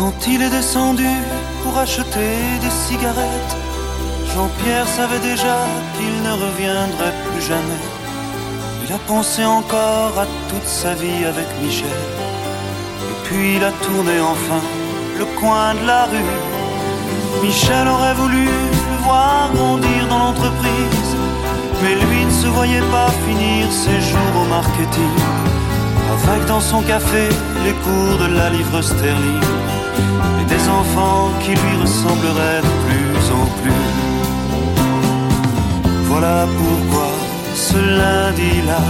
[0.00, 1.12] Quand il est descendu
[1.62, 2.32] pour acheter
[2.62, 3.56] des cigarettes,
[4.32, 5.58] Jean-Pierre savait déjà
[5.94, 7.84] qu'il ne reviendrait plus jamais.
[8.82, 12.00] Il a pensé encore à toute sa vie avec Michel.
[13.10, 14.62] Et puis il a tourné enfin
[15.18, 16.38] le coin de la rue.
[17.42, 21.12] Michel aurait voulu le voir grandir dans l'entreprise,
[21.82, 25.16] mais lui ne se voyait pas finir ses jours au marketing.
[26.14, 27.28] Avec dans son café
[27.64, 29.79] les cours de la livre sterling
[30.40, 33.86] et des enfants qui lui ressembleraient de plus en plus.
[36.10, 37.08] Voilà pourquoi
[37.54, 38.82] ce lundi-là,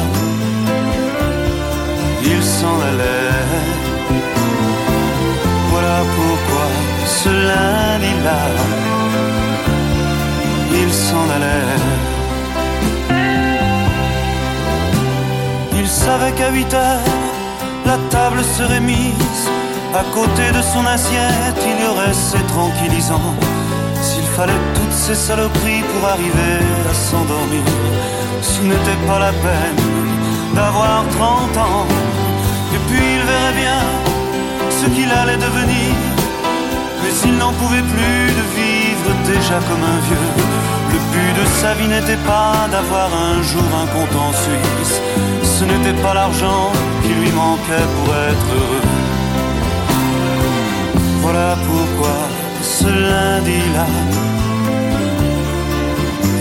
[2.33, 3.47] il s'en allait.
[5.71, 6.67] Voilà pourquoi
[7.07, 8.43] ce lundi-là,
[10.83, 11.79] il s'en allait.
[15.91, 17.05] Savait qu'à 8 heures,
[17.85, 19.51] la table serait mise.
[19.93, 23.35] À côté de son assiette, il y aurait ses tranquillisants.
[24.01, 27.65] S'il fallait toutes ces saloperies pour arriver à s'endormir,
[28.41, 29.83] ce n'était pas la peine
[30.55, 31.87] d'avoir 30 ans.
[32.73, 33.83] Et puis il verrait bien
[34.71, 35.91] ce qu'il allait devenir.
[37.03, 40.31] Mais il n'en pouvait plus de vivre déjà comme un vieux.
[40.93, 45.01] Le but de sa vie n'était pas d'avoir un jour un compte en Suisse.
[45.43, 46.71] Ce n'était pas l'argent
[47.03, 49.00] qui lui manquait pour être heureux.
[51.23, 52.17] Voilà pourquoi
[52.63, 53.87] ce lundi-là,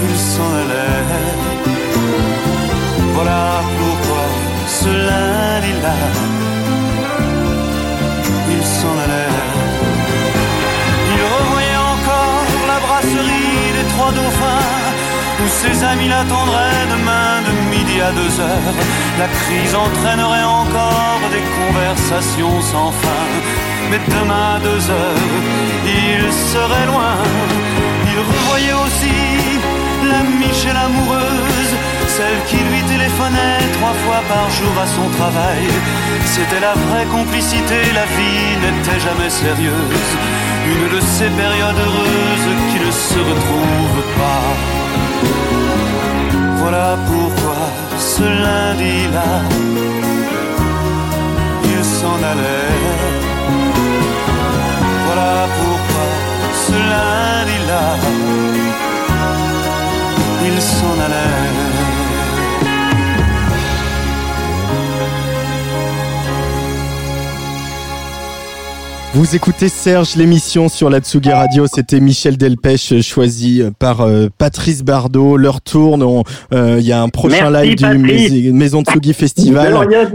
[0.10, 1.06] il s'en allait.
[3.14, 4.24] Voilà pourquoi
[4.68, 5.98] ce lundi-là,
[8.56, 9.36] il s'en allait.
[11.14, 14.70] Il revoyait encore la brasserie des Trois Dauphins,
[15.44, 18.78] où ses amis l'attendraient demain de midi à deux heures.
[19.20, 23.69] La crise entraînerait encore des conversations sans fin.
[23.90, 25.26] Mais demain à deux heures,
[25.86, 27.16] il serait loin.
[28.12, 29.18] Il revoyait aussi
[30.12, 31.74] la Michel amoureuse,
[32.08, 35.66] celle qui lui téléphonait trois fois par jour à son travail.
[36.26, 40.10] C'était la vraie complicité, la vie n'était jamais sérieuse.
[40.72, 44.50] Une de ces périodes heureuses qui ne se retrouvent pas.
[46.62, 47.62] Voilà pourquoi
[47.98, 49.32] ce lundi-là,
[51.64, 52.99] il s'en allait.
[55.58, 56.08] Pourquoi
[56.66, 57.86] ce lundi-là,
[60.46, 61.69] il s'en allait.
[69.14, 71.66] Vous écoutez Serge, l'émission sur la Tsugi Radio.
[71.68, 75.36] C'était Michel Delpech, euh, choisi par euh, Patrice Bardot.
[75.36, 76.04] Leur tourne.
[76.54, 77.76] euh, Il y a un prochain Merci, live
[78.44, 78.54] du.
[78.54, 79.76] Maison- Tsugi Festival.
[79.76, 80.10] Rien.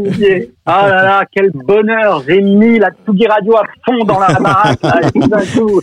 [0.64, 4.82] Ah là là, quel bonheur J'ai mis la Tsugi Radio à fond dans la baraque,
[4.82, 5.80] là, et tout d'un coup.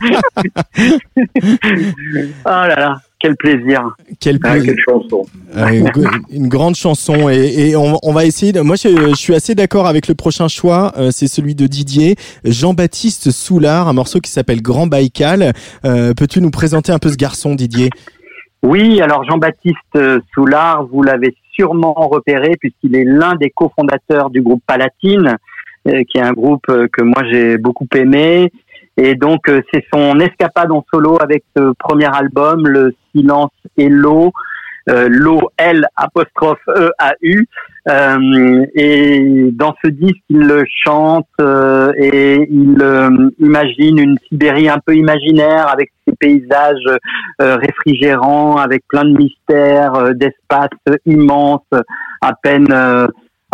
[2.46, 3.94] ah là là, quel plaisir.
[4.20, 4.74] Quel Ah, plaisir.
[4.74, 5.22] quelle chanson.
[5.56, 5.82] Euh,
[6.30, 8.52] une, grande chanson et, et on, on va essayer.
[8.52, 10.92] De, moi, je, je suis assez d'accord avec le prochain choix.
[10.98, 15.52] euh, c'est celui de Didier, Jean-Baptiste Soulard, un morceau qui s'appelle Grand Baïkal.
[15.84, 17.90] Euh, Peux-tu nous présenter un peu ce garçon, Didier?
[18.62, 19.98] Oui, alors Jean-Baptiste
[20.34, 25.36] Soulard, vous l'avez sûrement repéré puisqu'il est l'un des cofondateurs du groupe Palatine,
[25.84, 28.50] qui est un groupe que moi j'ai beaucoup aimé.
[28.96, 33.88] Et donc euh, c'est son escapade en solo avec ce premier album, Le Silence et
[33.88, 34.32] l'eau,
[34.88, 37.46] euh, l'eau L apostrophe E A U.
[37.88, 44.78] Euh, et dans ce disque, il chante euh, et il euh, imagine une Sibérie un
[44.84, 46.88] peu imaginaire avec ses paysages
[47.40, 50.70] euh, réfrigérants, avec plein de mystères, d'espaces
[51.04, 51.68] immenses,
[52.20, 52.72] à peine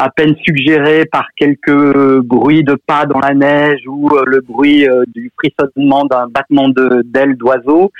[0.02, 4.88] à peine suggérés par quelques bruits de pas dans la neige ou euh, le bruit
[4.88, 6.68] euh, du frissonnement d'un battement
[7.04, 7.92] d'ailes d'oiseaux.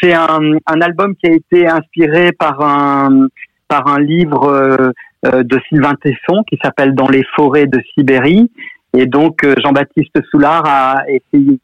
[0.00, 3.28] C'est un, album qui a été inspiré par un
[3.68, 4.92] par un livre
[5.24, 8.50] euh, de Sylvain Tesson qui s'appelle Dans les forêts de Sibérie.
[8.94, 11.58] Et donc Jean-Baptiste Soulard a essayé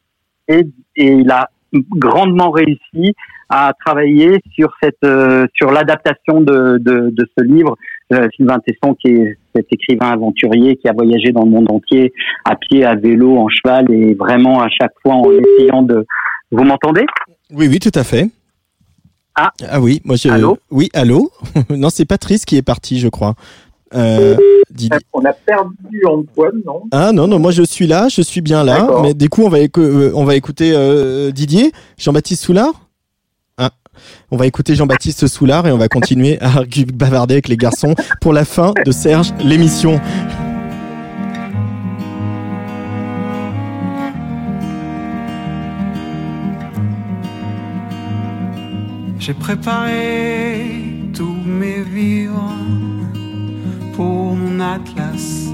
[0.49, 0.65] et
[0.97, 3.15] il a grandement réussi
[3.49, 7.77] à travailler sur cette euh, sur l'adaptation de, de, de ce livre.
[8.13, 12.13] Euh, Sylvain Tesson, qui est cet écrivain aventurier qui a voyagé dans le monde entier
[12.45, 16.07] à pied, à vélo, en cheval et vraiment à chaque fois en essayant de.
[16.53, 17.05] Vous m'entendez?
[17.53, 18.29] Oui, oui, tout à fait.
[19.35, 20.29] Ah, ah oui, moi je.
[20.29, 20.59] Allô?
[20.71, 21.31] oui, allô?
[21.71, 23.35] non, c'est Patrice qui est parti, je crois.
[23.95, 24.37] Euh,
[24.71, 24.99] Didier.
[25.13, 26.83] On a perdu Antoine, non?
[26.93, 28.89] Ah non, non, moi je suis là, je suis bien là.
[29.03, 32.73] Mais du coup, on va, éco- euh, on va écouter euh, Didier, Jean-Baptiste Soulard?
[34.31, 36.63] On va écouter Jean-Baptiste Soulard et on va continuer à
[36.93, 40.01] bavarder avec les garçons pour la fin de Serge, l'émission.
[49.27, 52.55] J'ai préparé tous mes vivres
[53.95, 55.49] pour mon atlas.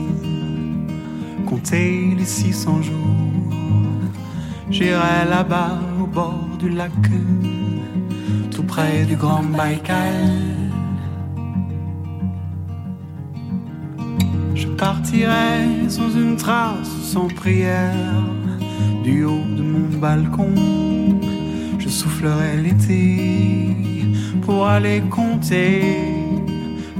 [1.46, 3.12] Compter les 600 jours.
[4.70, 6.92] J'irai là-bas au bord du lac,
[8.72, 10.30] près du Grand Baïkal.
[14.54, 18.24] Je partirai sans une trace, sans prière,
[19.04, 20.54] du haut de mon balcon.
[21.78, 23.02] Je soufflerai l'été
[24.40, 25.82] pour aller compter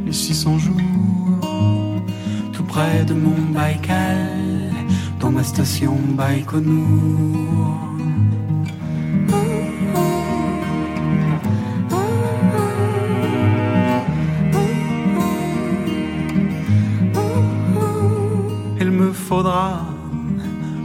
[0.05, 1.41] les 600 jours
[2.53, 4.75] tout près de mon Baïkal,
[5.21, 7.93] dans ma station Baïkonour.
[19.13, 19.81] Faudra,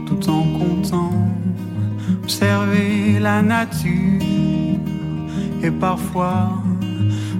[0.06, 1.12] tout en comptant,
[2.22, 4.22] observer la nature
[5.62, 6.52] et parfois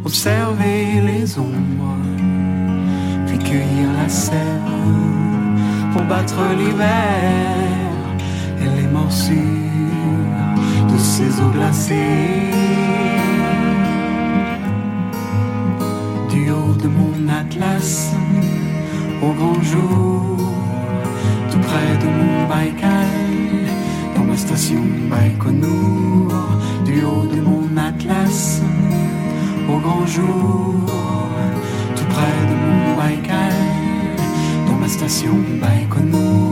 [0.04, 1.96] observer les ombres,
[3.26, 4.38] puis cueillir la sève
[5.92, 7.56] pour battre l'hiver
[8.62, 9.36] et les morsures
[10.92, 11.94] de ces eaux glacées.
[16.30, 18.14] Du haut de mon atlas,
[19.22, 20.37] au grand jour,
[21.60, 23.08] près de mon Baïkal,
[24.16, 26.32] dans ma station Baïkonour,
[26.84, 28.60] du haut de mon atlas,
[29.68, 30.74] au grand jour,
[31.96, 33.58] tout près de mon Baïkal,
[34.66, 36.47] dans ma station Baïkonour.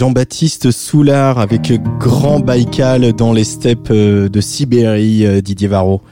[0.00, 6.02] Jean-Baptiste Soulard avec Grand Baïkal dans les steppes euh, de Sibérie, euh, Didier Varro.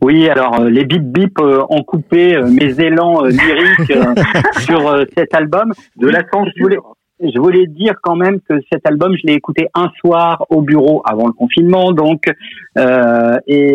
[0.00, 3.92] Oui, alors euh, les bip bip ont coupé mes élans lyriques
[4.60, 5.72] sur cet album.
[5.96, 6.78] De la je voulais,
[7.20, 11.02] je voulais dire quand même que cet album, je l'ai écouté un soir au bureau
[11.04, 12.30] avant le confinement, donc
[12.78, 13.72] euh, et,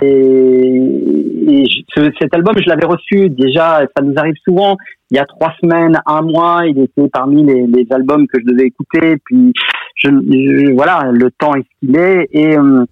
[1.48, 3.82] et je- ce- cet album, je l'avais reçu déjà.
[3.98, 4.78] Ça nous arrive souvent.
[5.15, 8.67] Il y a trois semaines, un mois, il était parmi les, albums que je devais
[8.67, 9.15] écouter.
[9.23, 9.53] Puis
[9.95, 12.83] je, voilà, le temps est ce qu'il est et euh,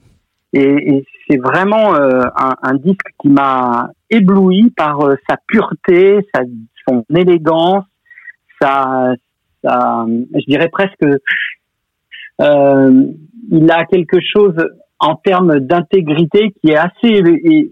[0.53, 6.25] et, c'est vraiment euh, un, disque qui m'a ébloui par euh, sa pureté,
[6.87, 7.83] son élégance,
[8.61, 9.13] sa,
[9.61, 11.03] sa, je dirais presque,
[12.41, 13.03] euh,
[13.51, 14.55] il a quelque chose
[15.03, 17.21] en termes d'intégrité qui est assez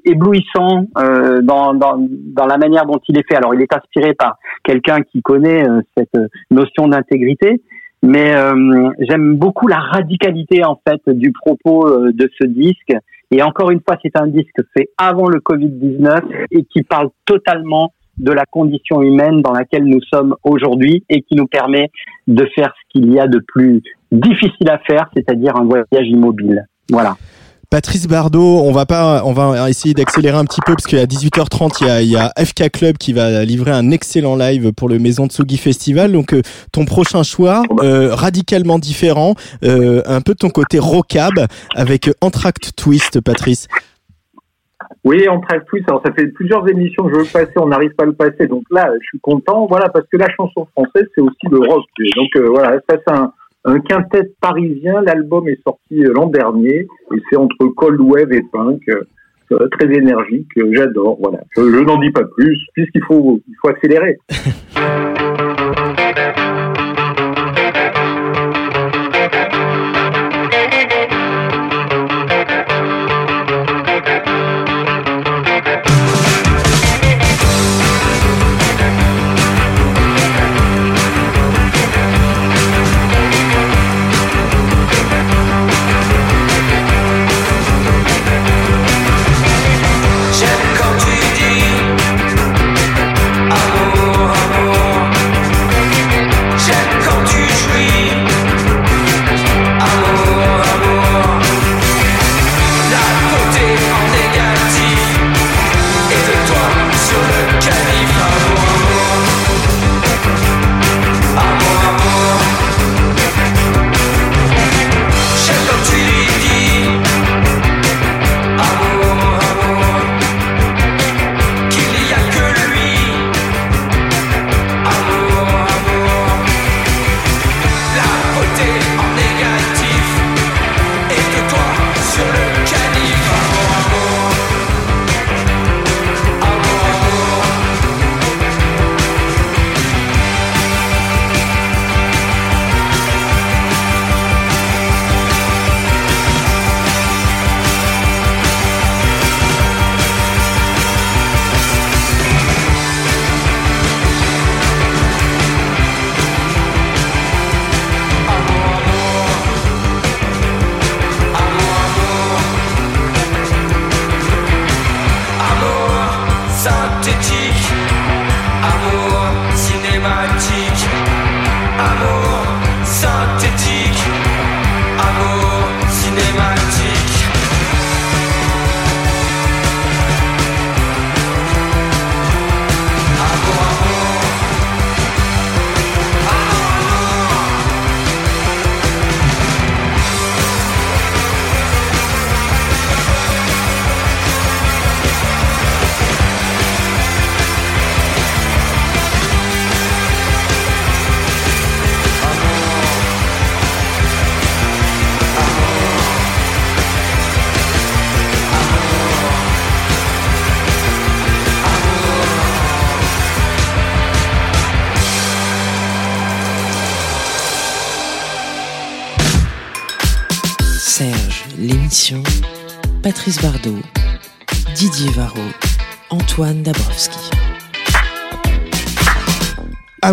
[0.05, 3.37] éblouissant euh, dans, dans, dans la manière dont il est fait.
[3.37, 6.17] Alors, il est inspiré par quelqu'un qui connaît euh, cette
[6.51, 7.61] notion d'intégrité,
[8.03, 12.93] mais euh, j'aime beaucoup la radicalité en fait du propos euh, de ce disque.
[13.31, 17.93] Et encore une fois, c'est un disque fait avant le Covid-19 et qui parle totalement
[18.17, 21.91] de la condition humaine dans laquelle nous sommes aujourd'hui et qui nous permet
[22.27, 23.81] de faire ce qu'il y a de plus
[24.11, 26.65] difficile à faire, c'est-à-dire un voyage immobile.
[26.91, 27.17] Voilà.
[27.71, 31.77] Patrice Bardot, on va pas, on va essayer d'accélérer un petit peu parce qu'à 18h30
[31.79, 34.89] il y a, il y a FK Club qui va livrer un excellent live pour
[34.89, 36.11] le Maison Tsugi Festival.
[36.11, 36.41] Donc euh,
[36.73, 42.73] ton prochain choix, euh, radicalement différent, euh, un peu de ton côté rockab avec Entracte
[42.75, 43.69] Twist, Patrice.
[45.05, 45.87] Oui, on trace Twist.
[45.87, 48.47] Alors, ça fait plusieurs émissions que je veux passer, on n'arrive pas à le passer.
[48.47, 49.65] Donc là, je suis content.
[49.69, 51.85] Voilà, parce que la chanson française, c'est aussi le rock.
[52.17, 53.31] Donc voilà, ça c'est un,
[53.65, 55.01] un quintet parisien.
[55.01, 58.81] L'album est sorti euh, l'an dernier et c'est entre cold wave et punk.
[58.89, 59.03] euh,
[59.51, 61.17] euh, très énergique, euh, j'adore.
[61.19, 64.17] Voilà, je, je n'en dis pas plus puisqu'il faut, il faut accélérer.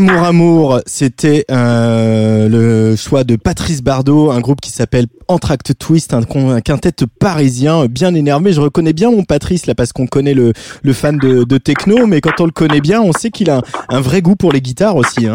[0.09, 6.15] Amour Amour, c'était euh, le choix de Patrice Bardot, un groupe qui s'appelle Entracte Twist,
[6.15, 6.23] un,
[6.63, 8.55] quintet parisien bien énervé.
[8.55, 12.07] Je reconnais bien mon Patrice là parce qu'on connaît le, le fan de, de techno,
[12.07, 14.51] mais quand on le connaît bien, on sait qu'il a un, un vrai goût pour
[14.51, 15.27] les guitares aussi.
[15.27, 15.35] Hein.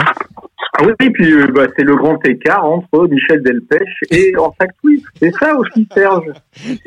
[0.76, 5.06] Ah oui, puis euh, bah, c'est le grand écart entre Michel Delpech et Ensac Twist.
[5.22, 6.26] C'est ça aussi, Serge.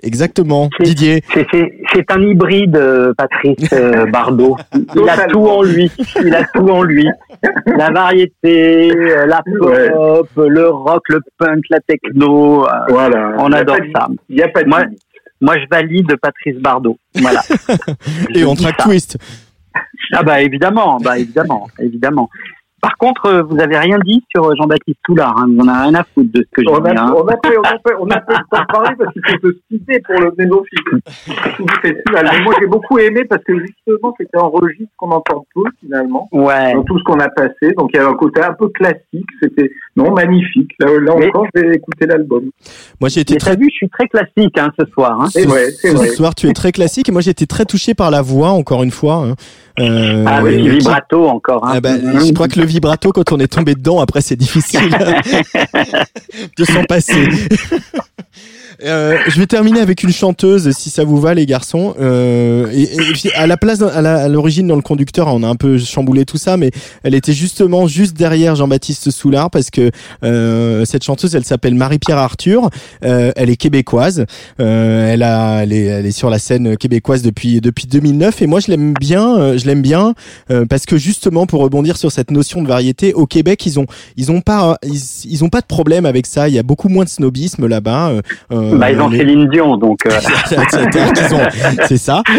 [0.02, 1.22] Exactement, Didier.
[1.32, 4.56] C'est- C'est c'est un hybride, euh, Patrice euh, Bardot.
[4.96, 5.90] Il a tout en lui.
[6.20, 7.06] Il a tout en lui.
[7.66, 12.66] La variété, euh, la pop, le rock, le punk, la techno.
[12.88, 13.34] Voilà.
[13.38, 14.08] On adore ça.
[14.30, 14.82] y a pas de moi,
[15.40, 16.96] moi, je valide Patrice Bardot.
[17.14, 17.42] Voilà.
[18.34, 18.72] Et ça.
[18.84, 19.18] Twist.
[20.12, 22.28] Ah bah évidemment, bah évidemment, évidemment.
[22.86, 25.36] Par contre, euh, vous avez rien dit sur euh, Jean-Baptiste Toulard.
[25.38, 25.48] Hein.
[25.60, 27.00] En avez rien à foutre de ce que On j'ai a, dit.
[27.00, 27.14] Hein.
[27.16, 29.58] on, a fait, on, a fait, on a fait de parler parce qu'il faut se
[29.68, 30.78] quitter pour le Ménophile
[31.82, 32.28] Festival.
[32.32, 36.28] Mais moi, j'ai beaucoup aimé parce que justement, c'était un registre qu'on entend peu finalement.
[36.30, 36.74] Ouais.
[36.74, 37.72] Dans tout ce qu'on a passé.
[37.76, 39.26] Donc, il y avait un côté un peu classique.
[39.42, 40.70] C'était, non, magnifique.
[40.78, 42.44] Là, là Mais- encore, je vais écouter l'album.
[43.00, 45.20] Moi j'ai été Mais très vu, je suis très classique hein, ce soir.
[45.20, 45.26] Hein.
[45.30, 46.08] C'est vrai, c'est Ce vrai.
[46.08, 48.82] soir, tu es très classique et moi j'ai été très touché par la voix encore
[48.82, 49.16] une fois.
[49.16, 49.34] hein.
[49.78, 51.66] Euh, Ah oui, qui- vibrato encore.
[51.66, 51.72] Hein.
[51.76, 54.80] Ah bah, je crois que le vibrato, quand on est tombé dedans, après c'est difficile
[56.58, 57.28] de s'en passer.
[58.84, 61.94] Euh, je vais terminer avec une chanteuse, si ça vous va, les garçons.
[62.00, 62.88] Euh, et,
[63.26, 66.36] et à la place, à l'origine dans le conducteur, on a un peu chamboulé tout
[66.36, 66.70] ça, mais
[67.02, 69.90] elle était justement juste derrière Jean-Baptiste Soulard parce que
[70.24, 72.70] euh, cette chanteuse, elle s'appelle Marie-Pierre Arthur.
[73.04, 74.26] Euh, elle est québécoise.
[74.60, 78.46] Euh, elle a, elle est, elle est sur la scène québécoise depuis depuis 2009 et
[78.46, 79.56] moi je l'aime bien.
[79.56, 80.14] je l'aime bien
[80.68, 83.86] parce que justement pour rebondir sur cette notion de variété, au Québec ils ont
[84.16, 86.48] ils ont pas ils ont pas de problème avec ça.
[86.48, 88.12] Il y a beaucoup moins de snobisme là-bas.
[88.52, 90.06] euh, euh, Bah, ils ont les- Céline Dion, donc.
[90.06, 90.10] euh,
[91.88, 92.22] c'est ça.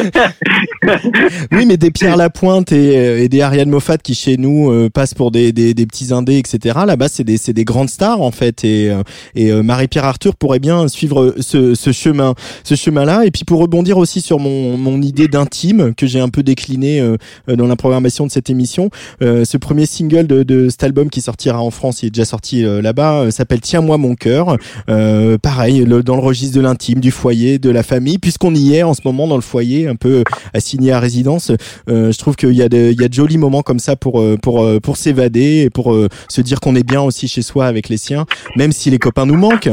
[1.52, 4.90] Oui, mais des Pierre Lapointe et, euh, et des Ariane Moffat qui chez nous euh,
[4.90, 6.80] passent pour des, des, des petits indés, etc.
[6.86, 8.64] Là-bas, c'est des, c'est des grandes stars en fait.
[8.64, 9.02] Et, euh,
[9.36, 12.34] et euh, Marie-Pierre Arthur pourrait bien suivre ce, ce chemin,
[12.64, 13.26] ce chemin-là.
[13.26, 17.00] Et puis pour rebondir aussi sur mon, mon idée d'intime que j'ai un peu décliné
[17.02, 17.18] euh,
[17.48, 18.90] dans la programmation de cette émission,
[19.22, 22.26] euh, ce premier single de, de cet album qui sortira en France, il est déjà
[22.26, 24.58] sorti euh, là-bas, s'appelle Tiens-moi mon cœur.
[24.90, 28.76] Euh, pareil, le- dans le registre de l'intime, du foyer, de la famille, puisqu'on y
[28.76, 30.24] est en ce moment dans le foyer, un peu
[30.54, 31.52] assigné à résidence.
[31.90, 35.64] euh, je trouve qu'il y a de, jolis moments comme ça pour euh, euh, s'évader
[35.66, 38.26] et pour euh, se dire qu'on est bien aussi chez soi avec les siens,
[38.56, 39.70] même si les copains nous manquent.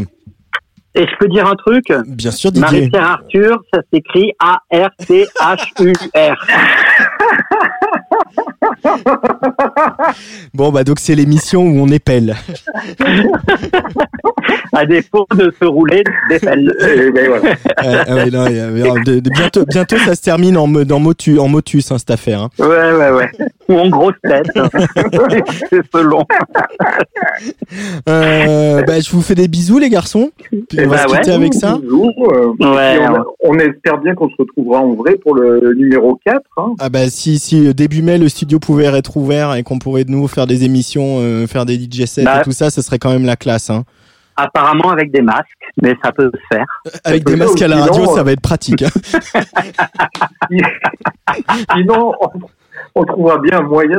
[0.97, 2.63] Et je peux dire un truc Bien sûr, Didier.
[2.89, 6.37] Marie-Pierre Arthur, ça s'écrit A-R-T-H-U-R.
[10.55, 12.37] Bon bah donc c'est l'émission où on épelle.
[14.73, 16.73] à défaut de se rouler des pelles.
[16.81, 17.55] Et ben voilà.
[17.85, 20.65] Euh, ah ouais, non, il y a- de- de- bientôt, bientôt ça se termine en,
[20.65, 22.43] en, motu, en motus hein, cette affaire.
[22.43, 22.51] hein.
[22.59, 23.31] Ouais, ouais, ouais.
[23.69, 24.47] Ou en grosse tête.
[25.71, 26.25] C'est selon.
[28.09, 30.31] Euh, bah, je vous fais des bisous les garçons.
[30.69, 31.19] Puis on va bah se ouais.
[31.21, 31.75] quitter avec ça?
[31.75, 32.99] Euh, Ouais, on, ouais.
[33.45, 36.41] on espère bien qu'on se retrouvera en vrai pour le numéro 4.
[36.57, 36.75] Hein.
[36.81, 40.05] Ah bah si si euh, début mai le studio pouvait être ouvert et qu'on pourrait
[40.05, 42.41] de nouveau faire des émissions, euh, faire des DJ sets Bah.
[42.41, 43.71] et tout ça, ce serait quand même la classe.
[43.71, 43.85] Hein.
[44.37, 45.47] Apparemment avec des masques,
[45.81, 46.67] mais ça peut se faire.
[47.05, 48.83] Avec des masques à la radio, ça va être pratique.
[48.83, 49.41] hein.
[51.77, 52.13] Sinon,
[52.95, 53.99] on, trouvera bien un moyen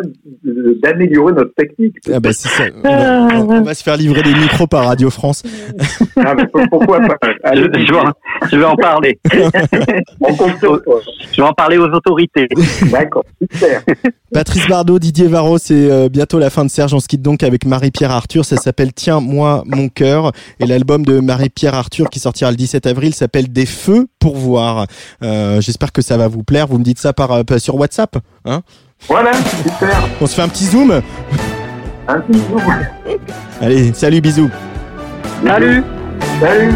[0.83, 1.95] d'améliorer notre technique.
[2.11, 2.29] Ah bah.
[2.83, 5.43] On, va, on va se faire livrer des micros par Radio France.
[6.17, 7.17] Ah, mais pourquoi pas?
[7.23, 9.19] Je, Allez, je vais, en- je vais en parler.
[10.21, 10.99] on compte sur toi.
[11.31, 12.47] Je vais en parler aux autorités.
[12.91, 13.81] D'accord, super.
[14.33, 16.93] Patrice Bardot, Didier Varro, c'est euh, bientôt la fin de Serge.
[16.93, 18.45] On se quitte donc avec Marie-Pierre Arthur.
[18.45, 20.31] Ça s'appelle Tiens, moi, mon cœur.
[20.59, 24.87] Et l'album de Marie-Pierre Arthur qui sortira le 17 avril s'appelle Des feux pour voir.
[25.23, 26.67] Euh, J'espère que ça va vous plaire.
[26.67, 28.17] Vous me dites ça par, euh, sur WhatsApp.
[28.45, 28.61] Hein?
[29.07, 30.09] Voilà, super.
[30.19, 31.01] On se fait un petit zoom.
[32.07, 32.61] Un bisou.
[33.61, 34.49] Allez, salut, bisous.
[35.45, 35.83] Salut
[36.39, 36.71] Salut.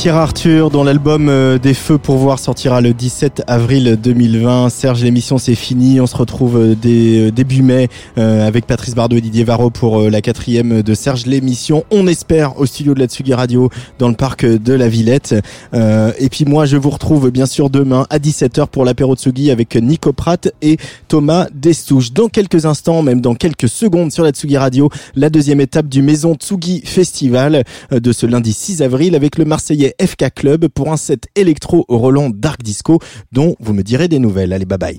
[0.00, 4.70] Marie-Pierre Arthur, dont l'album euh, Des Feux pour voir sortira le 17 avril 2020.
[4.70, 6.00] Serge, l'émission c'est fini.
[6.00, 10.22] On se retrouve euh, euh, début mai avec Patrice Bardot et Didier Varro pour la
[10.22, 11.84] quatrième de Serge l'émission.
[11.90, 13.68] On espère au studio de la Tsugi Radio
[13.98, 15.34] dans le parc de la Villette.
[15.74, 19.76] et puis moi, je vous retrouve bien sûr demain à 17h pour l'apéro Tsugi avec
[19.76, 20.78] Nico Pratt et
[21.08, 22.12] Thomas Destouche.
[22.12, 26.00] Dans quelques instants, même dans quelques secondes sur la Tsugi Radio, la deuxième étape du
[26.02, 30.96] Maison Tsugi Festival de ce lundi 6 avril avec le marseillais FK Club pour un
[30.96, 32.98] set électro au Roland Dark Disco
[33.32, 34.52] dont vous me direz des nouvelles.
[34.52, 34.98] Allez, bye bye.